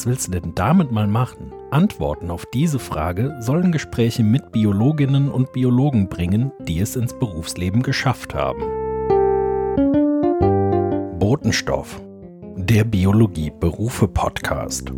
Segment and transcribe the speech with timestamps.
[0.00, 1.52] Was willst du denn damit mal machen?
[1.70, 7.82] Antworten auf diese Frage sollen Gespräche mit Biologinnen und Biologen bringen, die es ins Berufsleben
[7.82, 8.62] geschafft haben.
[11.18, 12.00] Botenstoff,
[12.56, 14.90] der Biologie-Berufe-Podcast.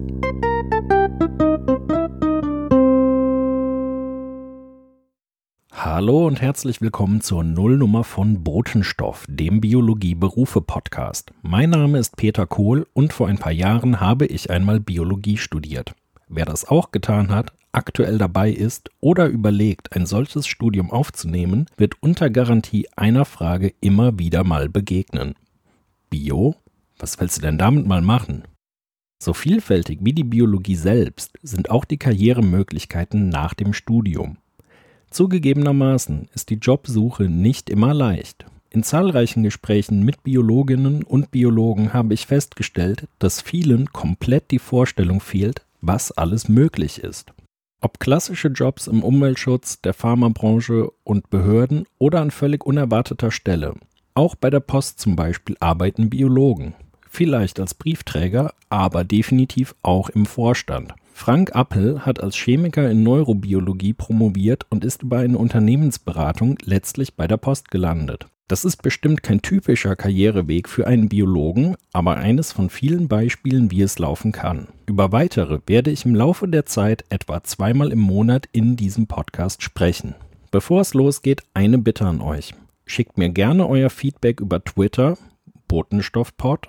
[5.94, 11.34] Hallo und herzlich willkommen zur Nullnummer von Botenstoff, dem Biologie-Berufe-Podcast.
[11.42, 15.94] Mein Name ist Peter Kohl und vor ein paar Jahren habe ich einmal Biologie studiert.
[16.28, 21.96] Wer das auch getan hat, aktuell dabei ist oder überlegt, ein solches Studium aufzunehmen, wird
[22.00, 25.34] unter Garantie einer Frage immer wieder mal begegnen.
[26.08, 26.54] Bio?
[26.96, 28.44] Was willst du denn damit mal machen?
[29.22, 34.38] So vielfältig wie die Biologie selbst sind auch die Karrieremöglichkeiten nach dem Studium.
[35.12, 38.46] Zugegebenermaßen ist die Jobsuche nicht immer leicht.
[38.70, 45.20] In zahlreichen Gesprächen mit Biologinnen und Biologen habe ich festgestellt, dass vielen komplett die Vorstellung
[45.20, 47.34] fehlt, was alles möglich ist.
[47.82, 53.74] Ob klassische Jobs im Umweltschutz, der Pharmabranche und Behörden oder an völlig unerwarteter Stelle.
[54.14, 56.74] Auch bei der Post zum Beispiel arbeiten Biologen.
[57.10, 60.94] Vielleicht als Briefträger, aber definitiv auch im Vorstand.
[61.12, 67.28] Frank Appel hat als Chemiker in Neurobiologie promoviert und ist über eine Unternehmensberatung letztlich bei
[67.28, 68.26] der Post gelandet.
[68.48, 73.82] Das ist bestimmt kein typischer Karriereweg für einen Biologen, aber eines von vielen Beispielen, wie
[73.82, 74.68] es laufen kann.
[74.86, 79.62] Über weitere werde ich im Laufe der Zeit etwa zweimal im Monat in diesem Podcast
[79.62, 80.14] sprechen.
[80.50, 82.52] Bevor es losgeht, eine Bitte an euch.
[82.84, 85.16] Schickt mir gerne euer Feedback über Twitter,
[85.68, 86.68] Botenstoffpod,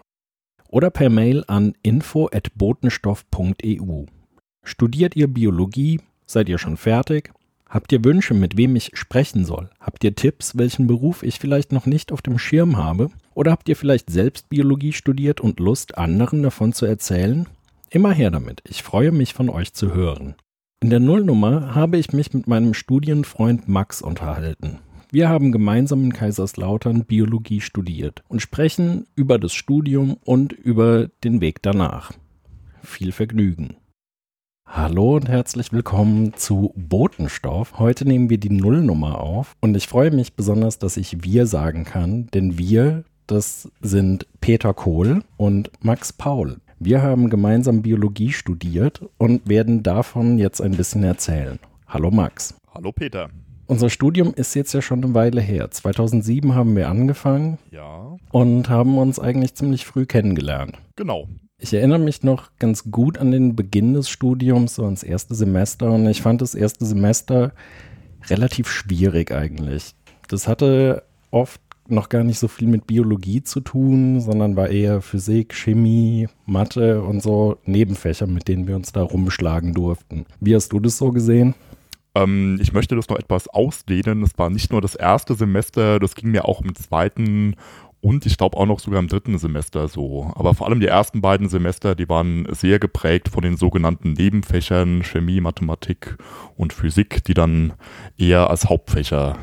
[0.69, 4.05] oder per Mail an info@botenstoff.eu.
[4.63, 5.99] Studiert ihr Biologie?
[6.25, 7.31] Seid ihr schon fertig?
[7.69, 9.69] Habt ihr Wünsche, mit wem ich sprechen soll?
[9.79, 13.09] Habt ihr Tipps, welchen Beruf ich vielleicht noch nicht auf dem Schirm habe?
[13.33, 17.47] Oder habt ihr vielleicht selbst Biologie studiert und Lust, anderen davon zu erzählen?
[17.89, 18.61] Immer her damit.
[18.67, 20.35] Ich freue mich von euch zu hören.
[20.81, 24.79] In der Nullnummer habe ich mich mit meinem Studienfreund Max unterhalten.
[25.11, 31.39] Wir haben gemeinsam in Kaiserslautern Biologie studiert und sprechen über das Studium und über den
[31.39, 32.13] Weg danach.
[32.83, 33.75] Viel Vergnügen.
[34.65, 37.77] Hallo und herzlich willkommen zu Botenstoff.
[37.79, 41.83] Heute nehmen wir die Nullnummer auf und ich freue mich besonders, dass ich wir sagen
[41.83, 46.57] kann, denn wir, das sind Peter Kohl und Max Paul.
[46.79, 51.59] Wir haben gemeinsam Biologie studiert und werden davon jetzt ein bisschen erzählen.
[51.87, 52.55] Hallo Max.
[52.73, 53.29] Hallo Peter.
[53.67, 55.71] Unser Studium ist jetzt ja schon eine Weile her.
[55.71, 57.57] 2007 haben wir angefangen.
[57.71, 58.17] Ja.
[58.31, 60.77] Und haben uns eigentlich ziemlich früh kennengelernt.
[60.95, 61.27] Genau.
[61.59, 65.91] Ich erinnere mich noch ganz gut an den Beginn des Studiums, so ans erste Semester.
[65.91, 67.53] Und ich fand das erste Semester
[68.27, 69.95] relativ schwierig eigentlich.
[70.27, 75.01] Das hatte oft noch gar nicht so viel mit Biologie zu tun, sondern war eher
[75.01, 80.25] Physik, Chemie, Mathe und so Nebenfächer, mit denen wir uns da rumschlagen durften.
[80.39, 81.55] Wie hast du das so gesehen?
[82.15, 84.23] Ähm, ich möchte das noch etwas ausdehnen.
[84.23, 87.55] Es war nicht nur das erste Semester, das ging mir auch im zweiten
[88.03, 90.29] und ich glaube auch noch sogar im dritten Semester so.
[90.35, 95.03] Aber vor allem die ersten beiden Semester, die waren sehr geprägt von den sogenannten Nebenfächern
[95.03, 96.17] Chemie, Mathematik
[96.57, 97.71] und Physik, die dann
[98.17, 99.37] eher als Hauptfächer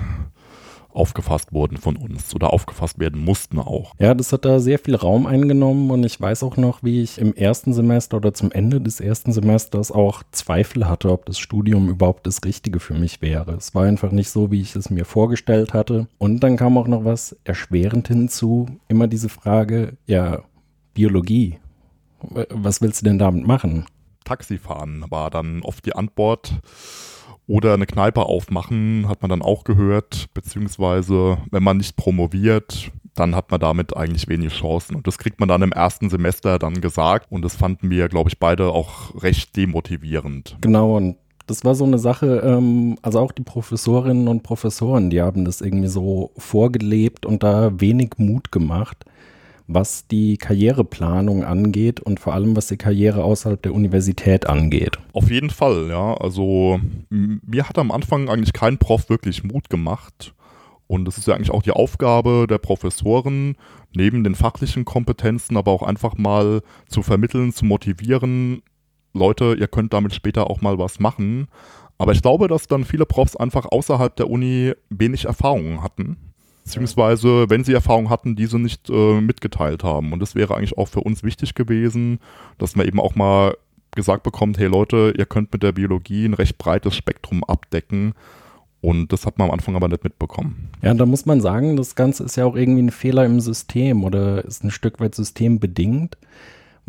[0.93, 3.95] aufgefasst wurden von uns oder aufgefasst werden mussten auch.
[3.99, 7.19] Ja, das hat da sehr viel Raum eingenommen und ich weiß auch noch, wie ich
[7.19, 11.89] im ersten Semester oder zum Ende des ersten Semesters auch Zweifel hatte, ob das Studium
[11.89, 13.53] überhaupt das Richtige für mich wäre.
[13.53, 16.09] Es war einfach nicht so, wie ich es mir vorgestellt hatte.
[16.19, 20.43] Und dann kam auch noch was erschwerend hinzu, immer diese Frage, ja,
[20.95, 21.59] Biologie.
[22.51, 23.87] Was willst du denn damit machen?
[24.25, 26.53] Taxifahren war dann oft die Antwort.
[27.50, 33.34] Oder eine Kneipe aufmachen, hat man dann auch gehört, beziehungsweise wenn man nicht promoviert, dann
[33.34, 34.94] hat man damit eigentlich wenig Chancen.
[34.94, 37.27] Und das kriegt man dann im ersten Semester dann gesagt.
[37.28, 40.59] Und das fanden wir, glaube ich, beide auch recht demotivierend.
[40.60, 41.16] Genau, und
[41.49, 45.60] das war so eine Sache, ähm, also auch die Professorinnen und Professoren, die haben das
[45.60, 49.04] irgendwie so vorgelebt und da wenig Mut gemacht
[49.72, 54.99] was die Karriereplanung angeht und vor allem was die Karriere außerhalb der Universität angeht.
[55.13, 56.15] Auf jeden Fall, ja.
[56.15, 60.34] Also mir hat am Anfang eigentlich kein Prof wirklich Mut gemacht.
[60.89, 63.55] Und es ist ja eigentlich auch die Aufgabe der Professoren,
[63.95, 68.63] neben den fachlichen Kompetenzen, aber auch einfach mal zu vermitteln, zu motivieren,
[69.13, 71.47] Leute, ihr könnt damit später auch mal was machen.
[71.99, 76.29] Aber ich glaube, dass dann viele Profs einfach außerhalb der Uni wenig Erfahrungen hatten
[76.65, 80.12] beziehungsweise wenn sie Erfahrung hatten, diese nicht äh, mitgeteilt haben.
[80.12, 82.21] Und das wäre eigentlich auch für uns wichtig gewesen,
[82.59, 83.57] dass man eben auch mal
[83.95, 88.15] gesagt bekommt, hey Leute, ihr könnt mit der Biologie ein recht breites Spektrum abdecken.
[88.80, 90.71] Und das hat man am Anfang aber nicht mitbekommen.
[90.80, 94.04] Ja, da muss man sagen, das Ganze ist ja auch irgendwie ein Fehler im System
[94.04, 96.16] oder ist ein Stück weit systembedingt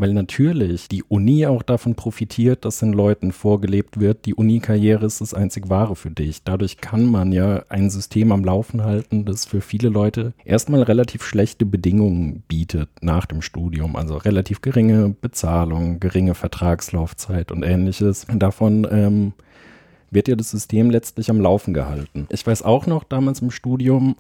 [0.01, 5.21] weil natürlich die Uni auch davon profitiert, dass den Leuten vorgelebt wird, die Uni-Karriere ist
[5.21, 6.43] das einzig Wahre für dich.
[6.43, 11.23] Dadurch kann man ja ein System am Laufen halten, das für viele Leute erstmal relativ
[11.23, 13.95] schlechte Bedingungen bietet nach dem Studium.
[13.95, 18.25] Also relativ geringe Bezahlung, geringe Vertragslaufzeit und ähnliches.
[18.33, 19.33] Davon ähm,
[20.09, 22.25] wird ja das System letztlich am Laufen gehalten.
[22.31, 24.15] Ich weiß auch noch damals im Studium,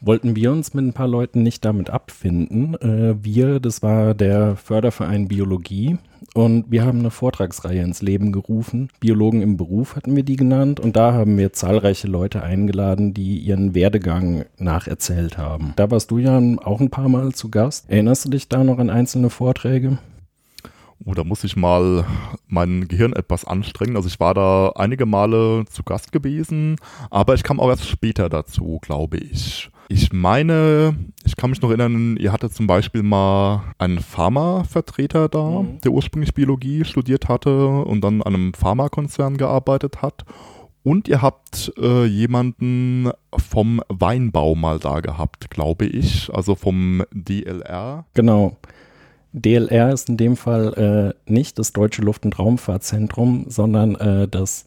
[0.00, 2.74] wollten wir uns mit ein paar Leuten nicht damit abfinden.
[2.74, 5.98] Äh, wir, das war der Förderverein Biologie
[6.34, 8.88] und wir haben eine Vortragsreihe ins Leben gerufen.
[9.00, 13.38] Biologen im Beruf hatten wir die genannt und da haben wir zahlreiche Leute eingeladen, die
[13.38, 15.72] ihren Werdegang nacherzählt haben.
[15.76, 17.90] Da warst du ja auch ein paar Mal zu Gast.
[17.90, 19.98] Erinnerst du dich da noch an einzelne Vorträge?
[21.04, 22.04] Oh, da muss ich mal
[22.46, 23.96] mein Gehirn etwas anstrengen.
[23.96, 26.76] Also ich war da einige Male zu Gast gewesen,
[27.08, 29.70] aber ich kam auch erst später dazu, glaube ich.
[29.92, 30.94] Ich meine,
[31.24, 35.80] ich kann mich noch erinnern, ihr hattet zum Beispiel mal einen Pharmavertreter da, mhm.
[35.80, 40.24] der ursprünglich Biologie studiert hatte und dann an einem Pharmakonzern gearbeitet hat.
[40.84, 48.04] Und ihr habt äh, jemanden vom Weinbau mal da gehabt, glaube ich, also vom DLR.
[48.14, 48.58] Genau.
[49.32, 54.66] DLR ist in dem Fall äh, nicht das Deutsche Luft- und Raumfahrtzentrum, sondern äh, das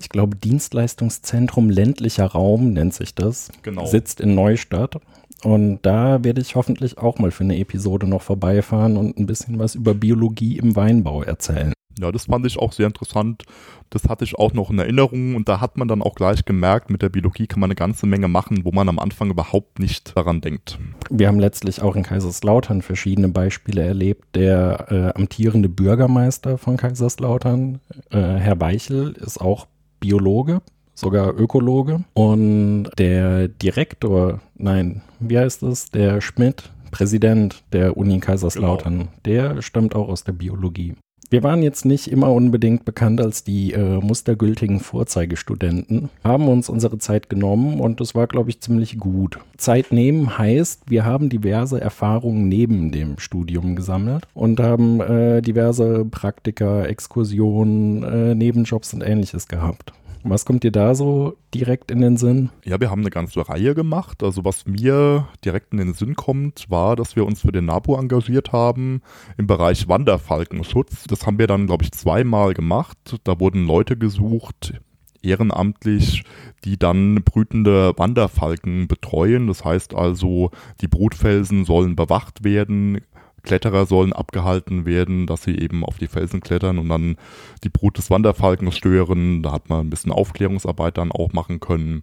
[0.00, 3.50] ich glaube, Dienstleistungszentrum ländlicher Raum nennt sich das.
[3.62, 3.86] Genau.
[3.86, 5.00] Sitzt in Neustadt.
[5.42, 9.58] Und da werde ich hoffentlich auch mal für eine Episode noch vorbeifahren und ein bisschen
[9.58, 11.74] was über Biologie im Weinbau erzählen.
[11.98, 13.44] Ja, das fand ich auch sehr interessant.
[13.90, 16.90] Das hatte ich auch noch in Erinnerung und da hat man dann auch gleich gemerkt,
[16.90, 20.16] mit der Biologie kann man eine ganze Menge machen, wo man am Anfang überhaupt nicht
[20.16, 20.78] daran denkt.
[21.10, 24.34] Wir haben letztlich auch in Kaiserslautern verschiedene Beispiele erlebt.
[24.34, 27.80] Der äh, amtierende Bürgermeister von Kaiserslautern,
[28.10, 29.68] äh, Herr Weichel, ist auch
[30.00, 30.60] Biologe,
[30.94, 32.04] sogar Ökologe.
[32.14, 35.90] Und der Direktor, nein, wie heißt es?
[35.90, 39.10] Der Schmidt, Präsident der Uni Kaiserslautern, genau.
[39.24, 40.94] der stammt auch aus der Biologie.
[41.30, 46.98] Wir waren jetzt nicht immer unbedingt bekannt als die äh, mustergültigen Vorzeigestudenten, haben uns unsere
[46.98, 49.38] Zeit genommen und das war, glaube ich, ziemlich gut.
[49.56, 56.04] Zeit nehmen heißt, wir haben diverse Erfahrungen neben dem Studium gesammelt und haben äh, diverse
[56.04, 59.92] Praktika, Exkursionen, äh, Nebenjobs und ähnliches gehabt.
[60.26, 62.48] Was kommt dir da so direkt in den Sinn?
[62.64, 64.22] Ja, wir haben eine ganze Reihe gemacht.
[64.22, 67.94] Also was mir direkt in den Sinn kommt, war, dass wir uns für den NABU
[67.94, 69.02] engagiert haben
[69.36, 71.04] im Bereich Wanderfalkenschutz.
[71.04, 73.20] Das haben wir dann, glaube ich, zweimal gemacht.
[73.24, 74.80] Da wurden Leute gesucht,
[75.20, 76.24] ehrenamtlich,
[76.64, 79.46] die dann brütende Wanderfalken betreuen.
[79.46, 80.50] Das heißt also,
[80.80, 83.02] die Brutfelsen sollen bewacht werden,
[83.44, 87.16] Kletterer sollen abgehalten werden, dass sie eben auf die Felsen klettern und dann
[87.62, 89.42] die Brut des Wanderfalkens stören.
[89.42, 92.02] Da hat man ein bisschen Aufklärungsarbeit dann auch machen können.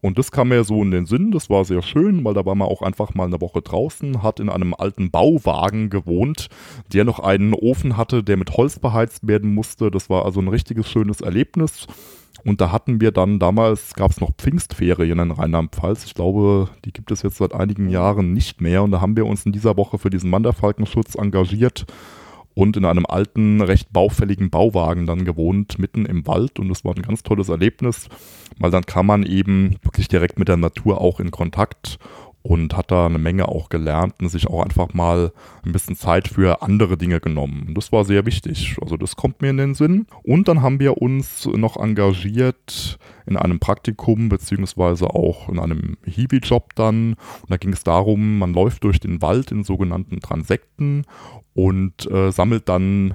[0.00, 2.54] Und das kam mir so in den Sinn, das war sehr schön, weil da war
[2.54, 6.48] man auch einfach mal eine Woche draußen, hat in einem alten Bauwagen gewohnt,
[6.92, 9.90] der noch einen Ofen hatte, der mit Holz beheizt werden musste.
[9.90, 11.86] Das war also ein richtiges schönes Erlebnis.
[12.44, 16.04] Und da hatten wir dann damals, gab es noch Pfingstferien in Rheinland-Pfalz.
[16.04, 18.82] Ich glaube, die gibt es jetzt seit einigen Jahren nicht mehr.
[18.82, 21.86] Und da haben wir uns in dieser Woche für diesen Wanderfalkenschutz engagiert
[22.54, 26.58] und in einem alten, recht baufälligen Bauwagen dann gewohnt, mitten im Wald.
[26.58, 28.08] Und das war ein ganz tolles Erlebnis,
[28.58, 31.98] weil dann kam man eben wirklich direkt mit der Natur auch in Kontakt
[32.42, 35.32] und hat da eine Menge auch gelernt und sich auch einfach mal
[35.64, 37.72] ein bisschen Zeit für andere Dinge genommen.
[37.74, 38.76] Das war sehr wichtig.
[38.82, 40.06] Also das kommt mir in den Sinn.
[40.22, 46.74] Und dann haben wir uns noch engagiert in einem Praktikum beziehungsweise auch in einem Hiwi-Job
[46.74, 47.14] dann.
[47.42, 51.04] Und da ging es darum, man läuft durch den Wald in sogenannten Transekten
[51.54, 53.14] und äh, sammelt dann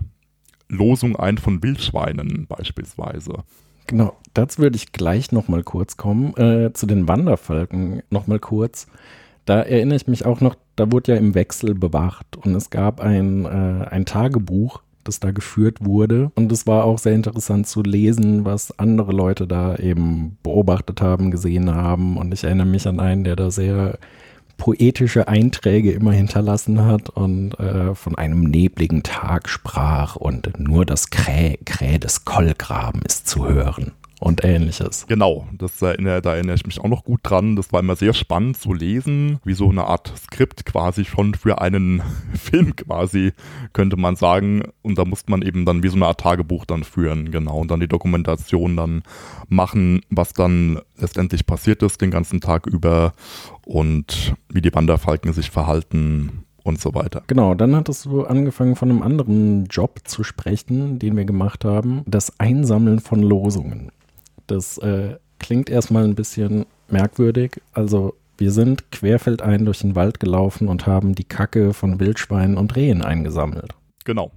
[0.70, 3.44] Losung ein von Wildschweinen beispielsweise.
[3.88, 6.36] Genau, dazu würde ich gleich nochmal kurz kommen.
[6.36, 8.88] Äh, zu den Wanderfalken nochmal kurz.
[9.46, 13.00] Da erinnere ich mich auch noch, da wurde ja im Wechsel bewacht und es gab
[13.00, 16.32] ein, äh, ein Tagebuch, das da geführt wurde.
[16.36, 21.32] Und es war auch sehr interessant zu lesen, was andere Leute da eben beobachtet haben,
[21.32, 22.18] gesehen haben.
[22.18, 24.00] Und ich erinnere mich an einen, der da sehr
[24.58, 31.10] poetische Einträge immer hinterlassen hat und äh, von einem nebligen Tag sprach und nur das
[31.10, 35.06] Kräh, Kräh des Kollgraben ist zu hören und ähnliches.
[35.08, 37.56] Genau, das erinnere, da erinnere ich mich auch noch gut dran.
[37.56, 41.62] Das war immer sehr spannend zu lesen, wie so eine Art Skript quasi schon für
[41.62, 42.02] einen
[42.34, 43.34] Film quasi,
[43.74, 44.64] könnte man sagen.
[44.82, 47.60] Und da musste man eben dann wie so eine Art Tagebuch dann führen, genau.
[47.60, 49.04] Und dann die Dokumentation dann
[49.50, 53.14] machen, was dann letztendlich passiert ist den ganzen Tag über
[53.66, 57.24] und wie die Wanderfalken sich verhalten und so weiter.
[57.28, 62.04] Genau, dann hattest du angefangen von einem anderen Job zu sprechen, den wir gemacht haben,
[62.06, 63.92] das Einsammeln von Losungen.
[64.48, 67.62] Das äh, klingt erstmal ein bisschen merkwürdig.
[67.74, 72.76] Also wir sind querfeldein durch den Wald gelaufen und haben die Kacke von Wildschweinen und
[72.76, 73.74] Rehen eingesammelt.
[74.06, 74.32] Genau.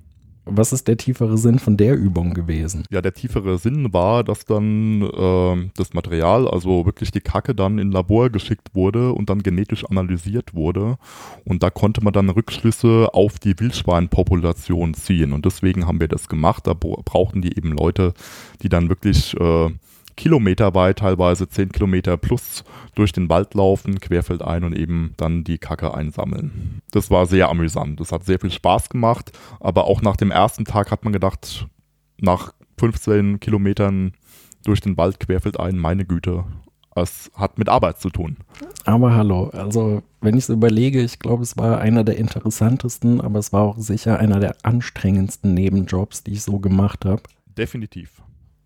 [0.47, 2.85] Was ist der tiefere Sinn von der Übung gewesen?
[2.91, 7.79] Ja, der tiefere Sinn war, dass dann äh, das Material, also wirklich die Kacke dann
[7.79, 10.97] in Labor geschickt wurde und dann genetisch analysiert wurde.
[11.45, 15.35] Und da konnte man dann Rückschlüsse auf die Wildschweinpopulation ziehen.
[15.35, 16.67] Und deswegen haben wir das gemacht.
[16.67, 18.15] Da brauchten die eben Leute,
[18.63, 19.71] die dann wirklich äh,
[20.21, 22.63] kilometerweit, teilweise 10 Kilometer plus
[22.95, 26.83] durch den Wald laufen, querfeldein und eben dann die Kacke einsammeln.
[26.91, 28.01] Das war sehr amüsant.
[28.01, 31.67] Das hat sehr viel Spaß gemacht, aber auch nach dem ersten Tag hat man gedacht,
[32.21, 34.13] nach 15 Kilometern
[34.65, 36.45] durch den Wald querfeldein, meine Güte,
[36.95, 38.37] es hat mit Arbeit zu tun.
[38.85, 43.39] Aber hallo, also wenn ich es überlege, ich glaube, es war einer der interessantesten, aber
[43.39, 47.23] es war auch sicher einer der anstrengendsten Nebenjobs, die ich so gemacht habe.
[47.57, 48.21] Definitiv.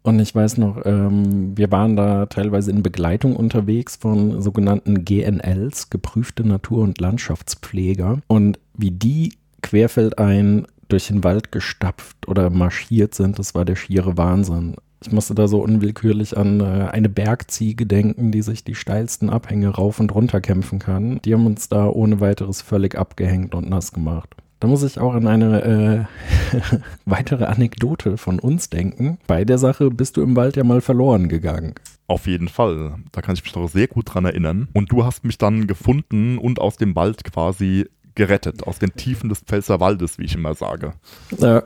[0.05, 5.89] Und ich weiß noch, ähm, wir waren da teilweise in Begleitung unterwegs von sogenannten GNLs,
[5.89, 8.21] geprüfte Natur- und Landschaftspfleger.
[8.27, 9.33] Und wie die
[9.63, 14.77] querfeldein durch den Wald gestapft oder marschiert sind, das war der schiere Wahnsinn.
[15.03, 19.69] Ich musste da so unwillkürlich an äh, eine Bergziege denken, die sich die steilsten Abhänge
[19.69, 21.19] rauf und runter kämpfen kann.
[21.25, 24.35] Die haben uns da ohne weiteres völlig abgehängt und nass gemacht.
[24.61, 26.09] Da muss ich auch an eine
[26.53, 29.19] äh, weitere Anekdote von uns denken.
[29.27, 31.75] Bei der Sache bist du im Wald ja mal verloren gegangen.
[32.07, 32.97] Auf jeden Fall.
[33.13, 34.69] Da kann ich mich noch sehr gut dran erinnern.
[34.73, 38.67] Und du hast mich dann gefunden und aus dem Wald quasi gerettet.
[38.67, 40.93] Aus den Tiefen des Pfälzer Waldes, wie ich immer sage.
[41.39, 41.63] Ja,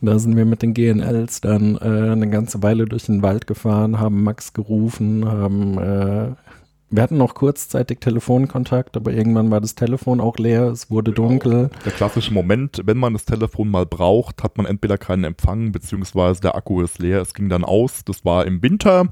[0.00, 3.98] da sind wir mit den GNLs dann äh, eine ganze Weile durch den Wald gefahren,
[3.98, 6.28] haben Max gerufen, haben äh,
[6.92, 11.28] wir hatten noch kurzzeitig Telefonkontakt, aber irgendwann war das Telefon auch leer, es wurde genau.
[11.28, 11.70] dunkel.
[11.84, 16.42] Der klassische Moment, wenn man das Telefon mal braucht, hat man entweder keinen Empfang, beziehungsweise
[16.42, 18.04] der Akku ist leer, es ging dann aus.
[18.04, 19.08] Das war im Winter.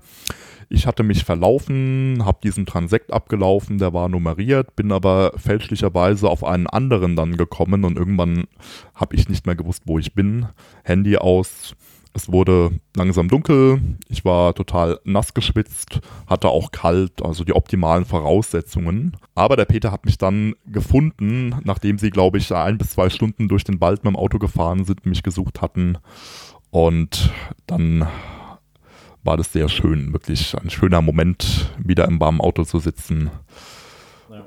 [0.68, 6.44] Ich hatte mich verlaufen, habe diesen Transekt abgelaufen, der war nummeriert, bin aber fälschlicherweise auf
[6.44, 8.44] einen anderen dann gekommen und irgendwann
[8.94, 10.46] habe ich nicht mehr gewusst, wo ich bin.
[10.84, 11.74] Handy aus,
[12.12, 18.04] es wurde langsam dunkel, ich war total nass geschwitzt, hatte auch kalt, also die optimalen
[18.04, 19.16] Voraussetzungen.
[19.34, 23.48] Aber der Peter hat mich dann gefunden, nachdem sie, glaube ich, ein bis zwei Stunden
[23.48, 25.98] durch den Wald mit dem Auto gefahren sind, mich gesucht hatten.
[26.70, 27.30] Und
[27.66, 28.06] dann
[29.22, 33.30] war das sehr schön, wirklich ein schöner Moment, wieder im warmen Auto zu sitzen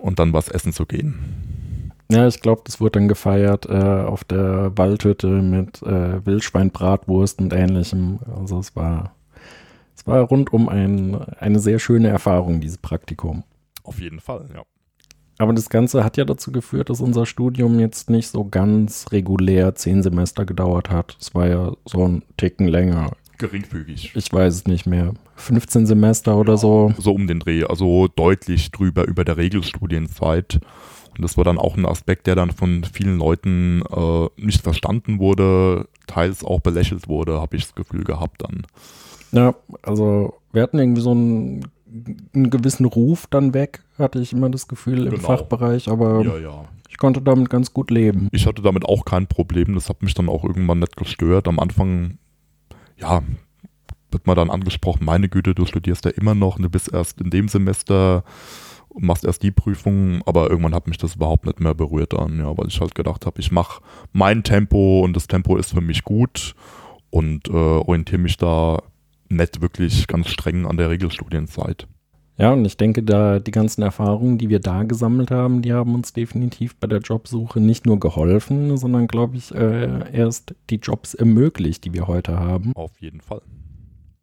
[0.01, 1.53] und dann was essen zu gehen.
[2.13, 7.53] Ja, ich glaube, das wurde dann gefeiert äh, auf der Waldhütte mit äh, Wildschweinbratwurst und
[7.53, 8.20] ähnlichem.
[8.36, 9.15] Also es war,
[9.96, 13.43] es war rundum ein, eine sehr schöne Erfahrung, dieses Praktikum.
[13.84, 14.62] Auf jeden Fall, ja.
[15.39, 19.74] Aber das Ganze hat ja dazu geführt, dass unser Studium jetzt nicht so ganz regulär
[19.74, 21.17] zehn Semester gedauert hat.
[21.20, 23.12] Es war ja so ein Ticken länger.
[23.39, 24.12] Geringfügig.
[24.15, 25.15] Ich weiß es nicht mehr.
[25.36, 26.93] 15 Semester oder ja, so.
[27.00, 30.60] So um den Dreh, also deutlich drüber über der Regelstudienzeit.
[31.15, 35.20] Und das war dann auch ein Aspekt, der dann von vielen Leuten äh, nicht verstanden
[35.20, 38.65] wurde, teils auch belächelt wurde, habe ich das Gefühl gehabt dann.
[39.32, 41.67] Ja, also wir hatten irgendwie so einen,
[42.34, 45.24] einen gewissen Ruf dann weg, hatte ich immer das Gefühl im genau.
[45.24, 46.65] Fachbereich, aber ja, ja.
[46.89, 48.29] ich konnte damit ganz gut leben.
[48.32, 51.48] Ich hatte damit auch kein Problem, das hat mich dann auch irgendwann nicht gestört.
[51.48, 52.17] Am Anfang,
[52.98, 53.24] ja,
[54.12, 57.32] wird man dann angesprochen, meine Güte, du studierst ja immer noch, du bist erst in
[57.32, 58.24] dem Semester
[58.98, 62.58] machst erst die Prüfung, aber irgendwann hat mich das überhaupt nicht mehr berührt dann, ja,
[62.58, 63.82] weil ich halt gedacht habe, ich mache
[64.12, 66.56] mein Tempo und das Tempo ist für mich gut
[67.10, 68.80] und äh, orientiere mich da
[69.30, 71.88] nicht wirklich ganz streng an der Regelstudienzeit.
[72.38, 75.94] Ja, und ich denke, da die ganzen Erfahrungen, die wir da gesammelt haben, die haben
[75.94, 81.14] uns definitiv bei der Jobsuche nicht nur geholfen, sondern, glaube ich, äh, erst die Jobs
[81.14, 82.72] ermöglicht, die wir heute haben.
[82.74, 83.42] Auf jeden Fall.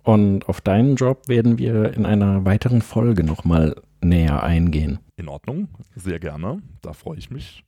[0.03, 4.99] Und auf deinen Job werden wir in einer weiteren Folge nochmal näher eingehen.
[5.17, 6.63] In Ordnung, sehr gerne.
[6.83, 7.65] Da freue ich mich.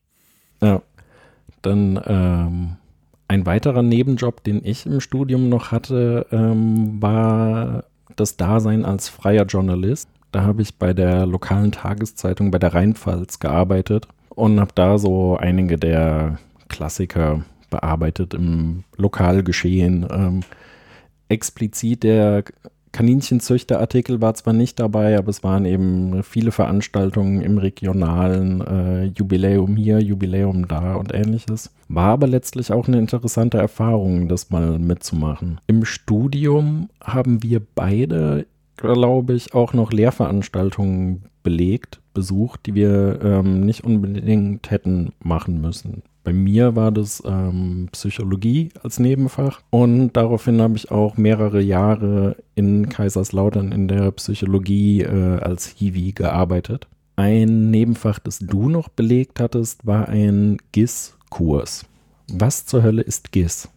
[0.60, 0.82] Ja,
[1.62, 2.76] dann ähm,
[3.28, 7.84] ein weiterer Nebenjob, den ich im Studium noch hatte, ähm, war
[8.16, 10.08] das Dasein als freier Journalist.
[10.32, 15.36] Da habe ich bei der lokalen Tageszeitung bei der Rheinpfalz gearbeitet und habe da so
[15.36, 20.06] einige der Klassiker bearbeitet im Lokalgeschehen.
[20.10, 20.40] Ähm,
[21.28, 22.44] explizit der
[22.92, 29.76] Kaninchenzüchterartikel war zwar nicht dabei, aber es waren eben viele Veranstaltungen im regionalen äh, Jubiläum
[29.76, 31.70] hier, Jubiläum da und ähnliches.
[31.88, 35.60] War aber letztlich auch eine interessante Erfahrung, das mal mitzumachen.
[35.66, 38.46] Im Studium haben wir beide,
[38.76, 46.02] glaube ich, auch noch Lehrveranstaltungen belegt, besucht, die wir ähm, nicht unbedingt hätten machen müssen.
[46.24, 52.36] Bei mir war das ähm, Psychologie als Nebenfach und daraufhin habe ich auch mehrere Jahre
[52.54, 56.86] in Kaiserslautern in der Psychologie äh, als Hiwi gearbeitet.
[57.16, 61.86] Ein Nebenfach, das du noch belegt hattest, war ein GIS-Kurs.
[62.28, 63.68] Was zur Hölle ist GIS?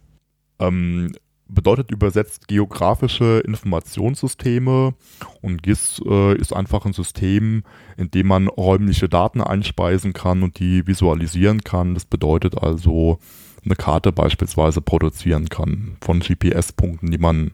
[0.58, 1.12] Ähm,
[1.48, 4.94] bedeutet übersetzt geografische Informationssysteme
[5.42, 7.62] und GIS äh, ist einfach ein System,
[7.96, 11.94] in dem man räumliche Daten einspeisen kann und die visualisieren kann.
[11.94, 13.18] Das bedeutet also
[13.64, 17.52] eine Karte beispielsweise produzieren kann von GPS-Punkten, die man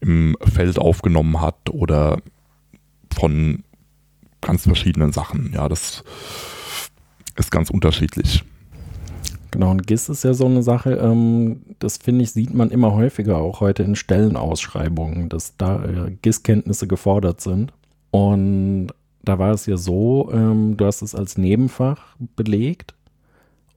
[0.00, 2.20] im Feld aufgenommen hat oder
[3.14, 3.64] von
[4.40, 5.52] ganz verschiedenen Sachen.
[5.54, 6.04] Ja, das
[7.36, 8.44] ist ganz unterschiedlich.
[9.54, 12.92] Genau, und GIS ist ja so eine Sache, ähm, das finde ich, sieht man immer
[12.92, 17.72] häufiger auch heute in Stellenausschreibungen, dass da äh, GIS-Kenntnisse gefordert sind.
[18.10, 18.88] Und
[19.22, 22.94] da war es ja so, ähm, du hast es als Nebenfach belegt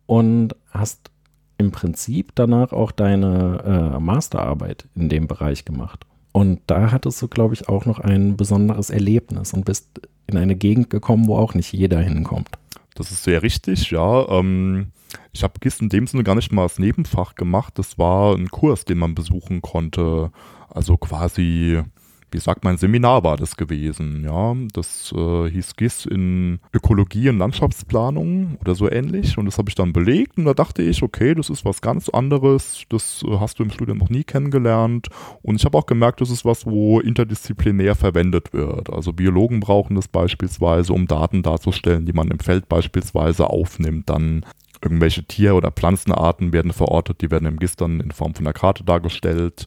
[0.08, 1.12] und hast
[1.60, 6.08] im Prinzip danach auch deine äh, Masterarbeit in dem Bereich gemacht.
[6.32, 10.56] Und da hattest du, glaube ich, auch noch ein besonderes Erlebnis und bist in eine
[10.56, 12.50] Gegend gekommen, wo auch nicht jeder hinkommt.
[12.96, 14.28] Das ist sehr richtig, ja.
[14.28, 14.88] Ähm,
[15.32, 17.78] ich habe GIS in dem Sinne gar nicht mal als Nebenfach gemacht.
[17.78, 20.32] Das war ein Kurs, den man besuchen konnte.
[20.70, 21.84] Also quasi
[22.32, 24.24] wie sagt man, Seminar war das gewesen.
[24.24, 29.38] Ja, das äh, hieß GIS in Ökologie und Landschaftsplanung oder so ähnlich.
[29.38, 32.10] Und das habe ich dann belegt und da dachte ich, okay, das ist was ganz
[32.10, 32.84] anderes.
[32.90, 35.08] Das äh, hast du im Studium noch nie kennengelernt.
[35.42, 38.92] Und ich habe auch gemerkt, das ist was, wo interdisziplinär verwendet wird.
[38.92, 44.10] Also Biologen brauchen das beispielsweise, um Daten darzustellen, die man im Feld beispielsweise aufnimmt.
[44.10, 44.46] Dann
[44.82, 48.54] irgendwelche Tier- oder Pflanzenarten werden verortet, die werden im GIS dann in Form von einer
[48.54, 49.66] Karte dargestellt.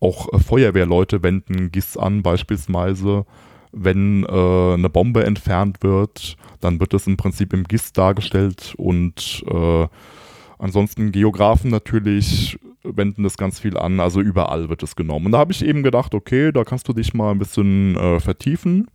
[0.00, 3.24] Auch äh, Feuerwehrleute wenden GIS an, beispielsweise,
[3.72, 9.44] wenn äh, eine Bombe entfernt wird, dann wird das im Prinzip im GIS dargestellt und
[9.48, 9.86] äh,
[10.58, 15.26] ansonsten Geografen natürlich wenden das ganz viel an, also überall wird es genommen.
[15.26, 18.20] Und da habe ich eben gedacht, okay, da kannst du dich mal ein bisschen äh,
[18.20, 18.88] vertiefen.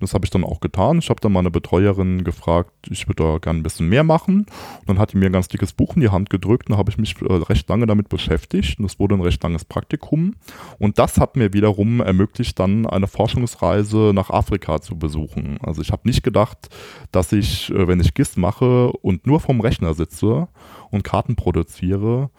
[0.00, 0.98] Das habe ich dann auch getan.
[0.98, 4.46] Ich habe dann meine Betreuerin gefragt, ich würde da gerne ein bisschen mehr machen.
[4.80, 6.90] Und dann hat die mir ein ganz dickes Buch in die Hand gedrückt und habe
[6.90, 8.78] ich mich äh, recht lange damit beschäftigt.
[8.78, 10.34] Und das wurde ein recht langes Praktikum.
[10.78, 15.58] Und das hat mir wiederum ermöglicht, dann eine Forschungsreise nach Afrika zu besuchen.
[15.62, 16.68] Also ich habe nicht gedacht,
[17.12, 20.48] dass ich, äh, wenn ich GIS mache und nur vom Rechner sitze
[20.90, 22.30] und Karten produziere,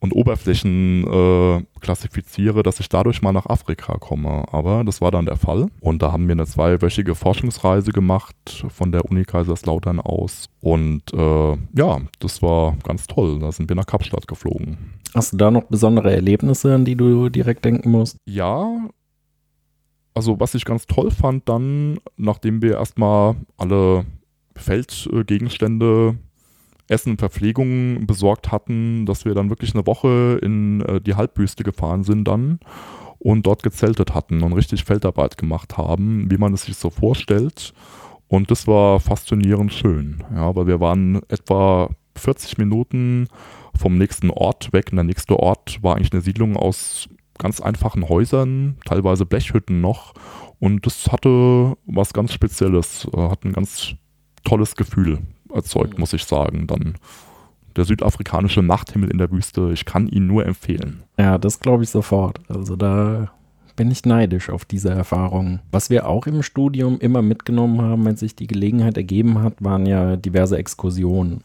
[0.00, 4.44] und Oberflächen äh, klassifiziere, dass ich dadurch mal nach Afrika komme.
[4.50, 5.68] Aber das war dann der Fall.
[5.80, 10.48] Und da haben wir eine zweiwöchige Forschungsreise gemacht von der Uni Kaiserslautern aus.
[10.60, 13.38] Und äh, ja, das war ganz toll.
[13.40, 14.78] Da sind wir nach Kapstadt geflogen.
[15.14, 18.16] Hast du da noch besondere Erlebnisse, an die du direkt denken musst?
[18.24, 18.88] Ja.
[20.14, 24.04] Also was ich ganz toll fand dann, nachdem wir erstmal alle
[24.56, 26.16] Feldgegenstände
[26.90, 31.62] Essen und Verpflegung besorgt hatten, dass wir dann wirklich eine Woche in äh, die Halbwüste
[31.62, 32.58] gefahren sind dann
[33.18, 37.72] und dort gezeltet hatten und richtig Feldarbeit gemacht haben, wie man es sich so vorstellt.
[38.28, 43.28] Und das war faszinierend schön, ja, weil wir waren etwa 40 Minuten
[43.76, 44.88] vom nächsten Ort weg.
[44.90, 50.14] Und der nächste Ort war eigentlich eine Siedlung aus ganz einfachen Häusern, teilweise Blechhütten noch.
[50.58, 53.94] Und das hatte was ganz Spezielles, äh, hat ein ganz
[54.44, 55.18] tolles Gefühl
[55.54, 56.66] erzeugt, muss ich sagen.
[56.66, 56.94] Dann
[57.76, 61.02] der südafrikanische Nachthimmel in der Wüste, ich kann ihn nur empfehlen.
[61.18, 62.40] Ja, das glaube ich sofort.
[62.48, 63.30] Also da
[63.76, 65.60] bin ich neidisch auf diese Erfahrung.
[65.70, 69.86] Was wir auch im Studium immer mitgenommen haben, wenn sich die Gelegenheit ergeben hat, waren
[69.86, 71.42] ja diverse Exkursionen.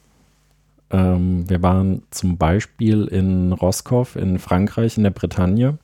[0.91, 5.77] Ähm, wir waren zum Beispiel in Roscoff in Frankreich in der Bretagne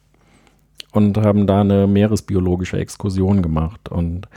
[0.91, 3.89] und haben da eine meeresbiologische Exkursion gemacht.
[3.89, 4.27] Und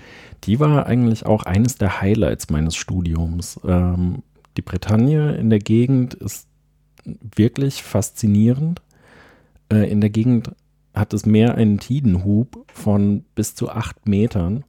[0.44, 3.60] die war eigentlich auch eines der Highlights meines Studiums.
[3.66, 4.22] Ähm,
[4.56, 6.46] die Bretagne in der Gegend ist
[7.04, 8.82] wirklich faszinierend.
[9.70, 10.52] Äh, in der Gegend
[10.94, 14.64] hat es mehr einen Tidenhub von bis zu acht Metern.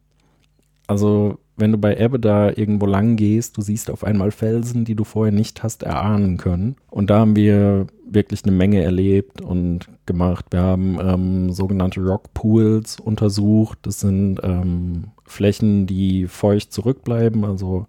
[0.87, 4.95] Also wenn du bei Ebbe da irgendwo lang gehst, du siehst auf einmal Felsen, die
[4.95, 6.75] du vorher nicht hast erahnen können.
[6.89, 10.45] Und da haben wir wirklich eine Menge erlebt und gemacht.
[10.51, 13.79] Wir haben ähm, sogenannte Rockpools untersucht.
[13.83, 17.45] Das sind ähm, Flächen, die feucht zurückbleiben.
[17.45, 17.87] Also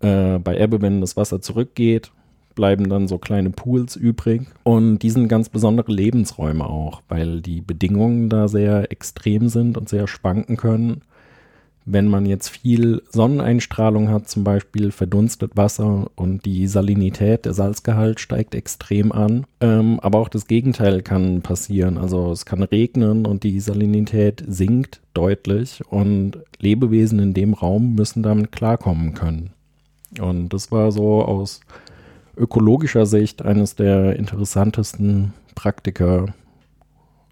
[0.00, 2.12] äh, bei Ebbe, wenn das Wasser zurückgeht,
[2.54, 4.42] bleiben dann so kleine Pools übrig.
[4.64, 9.88] Und die sind ganz besondere Lebensräume auch, weil die Bedingungen da sehr extrem sind und
[9.88, 11.00] sehr schwanken können
[11.90, 18.20] wenn man jetzt viel Sonneneinstrahlung hat, zum Beispiel verdunstet Wasser und die Salinität, der Salzgehalt
[18.20, 19.46] steigt extrem an.
[19.60, 21.96] Ähm, aber auch das Gegenteil kann passieren.
[21.96, 28.22] Also es kann regnen und die Salinität sinkt deutlich und Lebewesen in dem Raum müssen
[28.22, 29.50] damit klarkommen können.
[30.20, 31.60] Und das war so aus
[32.36, 36.26] ökologischer Sicht eines der interessantesten Praktika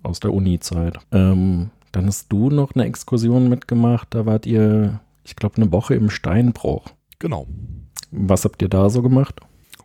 [0.03, 0.99] aus der Uni-Zeit.
[1.13, 4.09] Ähm, dann hast du noch eine Exkursion mitgemacht.
[4.11, 6.85] Da wart ihr, ich glaube, eine Woche im Steinbruch.
[7.19, 7.47] Genau.
[8.11, 9.41] Was habt ihr da so gemacht?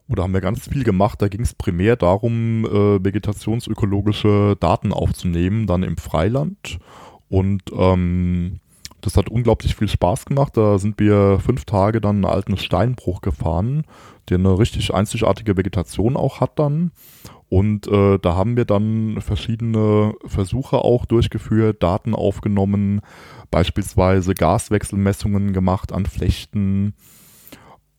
[0.10, 1.22] Oder haben wir ganz viel gemacht.
[1.22, 6.80] Da ging es primär darum, äh, vegetationsökologische Daten aufzunehmen, dann im Freiland.
[7.30, 8.60] Und ähm,
[9.00, 10.58] das hat unglaublich viel Spaß gemacht.
[10.58, 13.86] Da sind wir fünf Tage dann einen alten Steinbruch gefahren,
[14.30, 16.92] der eine richtig einzigartige Vegetation auch hat dann.
[17.52, 23.02] Und äh, da haben wir dann verschiedene Versuche auch durchgeführt, Daten aufgenommen,
[23.52, 26.94] beispielsweise Gaswechselmessungen gemacht an Flechten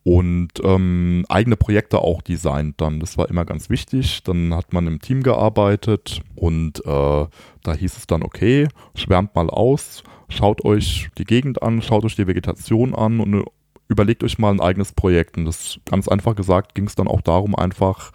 [0.05, 2.99] und ähm, eigene Projekte auch designt dann.
[2.99, 4.23] Das war immer ganz wichtig.
[4.23, 7.27] Dann hat man im Team gearbeitet und äh,
[7.62, 12.17] da hieß es dann, okay, schwärmt mal aus, schaut euch die Gegend an, schaut euch
[12.17, 13.45] die Vegetation an und
[13.88, 15.37] überlegt euch mal ein eigenes Projekt.
[15.37, 18.12] Und das ganz einfach gesagt ging es dann auch darum, einfach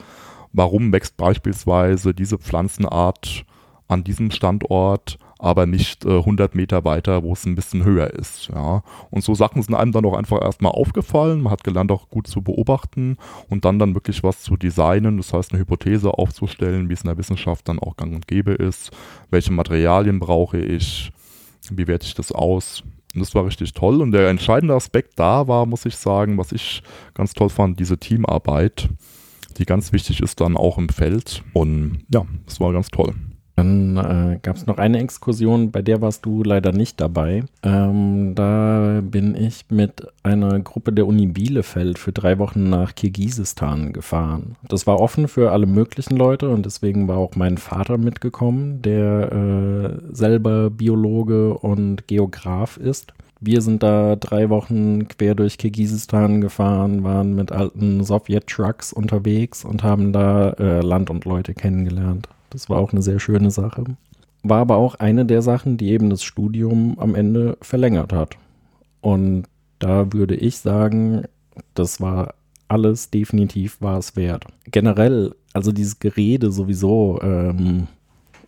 [0.54, 3.46] warum wächst beispielsweise diese Pflanzenart
[3.88, 8.50] an diesem Standort, aber nicht äh, 100 Meter weiter, wo es ein bisschen höher ist.
[8.54, 8.84] Ja.
[9.12, 11.42] Und so Sachen sind einem dann auch einfach erstmal aufgefallen.
[11.42, 13.18] Man hat gelernt, auch gut zu beobachten
[13.50, 15.18] und dann dann wirklich was zu designen.
[15.18, 18.54] Das heißt, eine Hypothese aufzustellen, wie es in der Wissenschaft dann auch gang und gäbe
[18.54, 18.92] ist.
[19.30, 21.12] Welche Materialien brauche ich?
[21.70, 22.84] Wie werte ich das aus?
[23.14, 24.02] Und das war richtig toll.
[24.02, 26.82] Und der entscheidende Aspekt da war, muss ich sagen, was ich
[27.14, 28.90] ganz toll fand, diese Teamarbeit
[29.58, 31.44] die ganz wichtig ist dann auch im Feld.
[31.54, 33.14] Und ja, das war ganz toll.
[33.58, 37.44] Dann äh, gab es noch eine Exkursion, bei der warst du leider nicht dabei.
[37.64, 43.94] Ähm, da bin ich mit einer Gruppe der Uni Bielefeld für drei Wochen nach Kirgisistan
[43.94, 44.58] gefahren.
[44.68, 49.32] Das war offen für alle möglichen Leute und deswegen war auch mein Vater mitgekommen, der
[49.32, 53.12] äh, selber Biologe und Geograf ist.
[53.40, 59.84] Wir sind da drei Wochen quer durch Kirgisistan gefahren, waren mit alten Sowjet-Trucks unterwegs und
[59.84, 62.28] haben da äh, Land und Leute kennengelernt.
[62.50, 63.84] Das war auch eine sehr schöne Sache.
[64.44, 68.38] War aber auch eine der Sachen, die eben das Studium am Ende verlängert hat.
[69.02, 69.44] Und
[69.80, 71.24] da würde ich sagen,
[71.74, 72.34] das war
[72.68, 74.46] alles definitiv war es wert.
[74.66, 77.88] Generell, also dieses Gerede sowieso, ähm,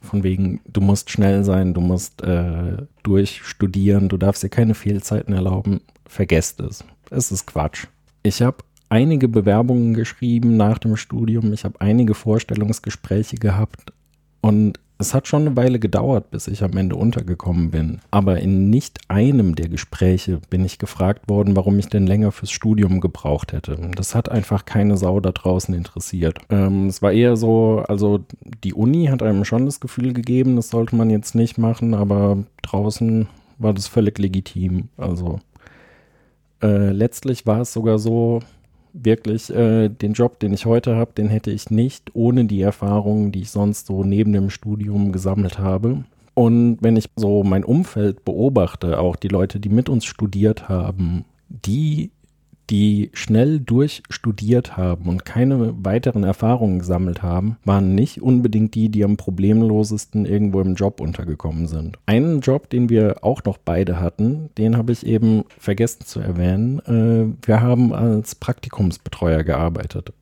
[0.02, 5.34] von wegen, du musst schnell sein, du musst äh, durchstudieren, du darfst dir keine Fehlzeiten
[5.34, 5.82] erlauben.
[6.06, 6.84] Vergesst es.
[7.10, 7.88] Es ist Quatsch.
[8.24, 8.58] Ich habe
[8.90, 11.54] einige Bewerbungen geschrieben nach dem Studium.
[11.54, 13.94] Ich habe einige Vorstellungsgespräche gehabt.
[14.42, 18.00] Und es hat schon eine Weile gedauert, bis ich am Ende untergekommen bin.
[18.12, 22.52] Aber in nicht einem der Gespräche bin ich gefragt worden, warum ich denn länger fürs
[22.52, 23.78] Studium gebraucht hätte.
[23.96, 26.40] Das hat einfach keine Sau da draußen interessiert.
[26.50, 28.20] Ähm, es war eher so, also
[28.66, 32.44] die Uni hat einem schon das Gefühl gegeben, das sollte man jetzt nicht machen, aber
[32.62, 34.90] draußen war das völlig legitim.
[34.98, 35.40] Also
[36.62, 38.42] äh, letztlich war es sogar so,
[38.94, 43.32] wirklich äh, den Job, den ich heute habe, den hätte ich nicht ohne die Erfahrungen,
[43.32, 46.04] die ich sonst so neben dem Studium gesammelt habe.
[46.34, 51.26] Und wenn ich so mein Umfeld beobachte, auch die Leute, die mit uns studiert haben,
[51.50, 52.12] die
[52.70, 59.04] die schnell durchstudiert haben und keine weiteren Erfahrungen gesammelt haben, waren nicht unbedingt die, die
[59.04, 61.98] am problemlosesten irgendwo im Job untergekommen sind.
[62.06, 66.80] Einen Job, den wir auch noch beide hatten, den habe ich eben vergessen zu erwähnen.
[66.86, 70.14] Äh, wir haben als Praktikumsbetreuer gearbeitet.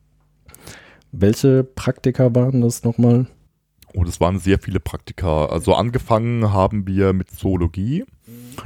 [1.12, 3.27] Welche Praktika waren das nochmal?
[3.93, 5.45] Oh, das waren sehr viele Praktika.
[5.45, 8.06] Also angefangen haben wir mit Zoologie.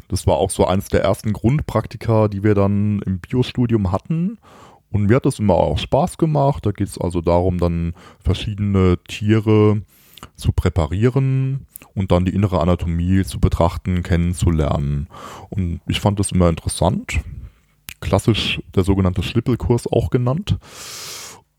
[0.08, 4.40] Das war auch so eines der ersten Grundpraktika, die wir dann im Biostudium hatten.
[4.92, 6.66] Und mir hat das immer auch Spaß gemacht.
[6.66, 9.82] Da geht es also darum, dann verschiedene Tiere
[10.36, 15.08] zu präparieren und dann die innere Anatomie zu betrachten, kennenzulernen.
[15.50, 17.20] Und ich fand das immer interessant.
[18.00, 20.58] Klassisch der sogenannte Schlippelkurs auch genannt.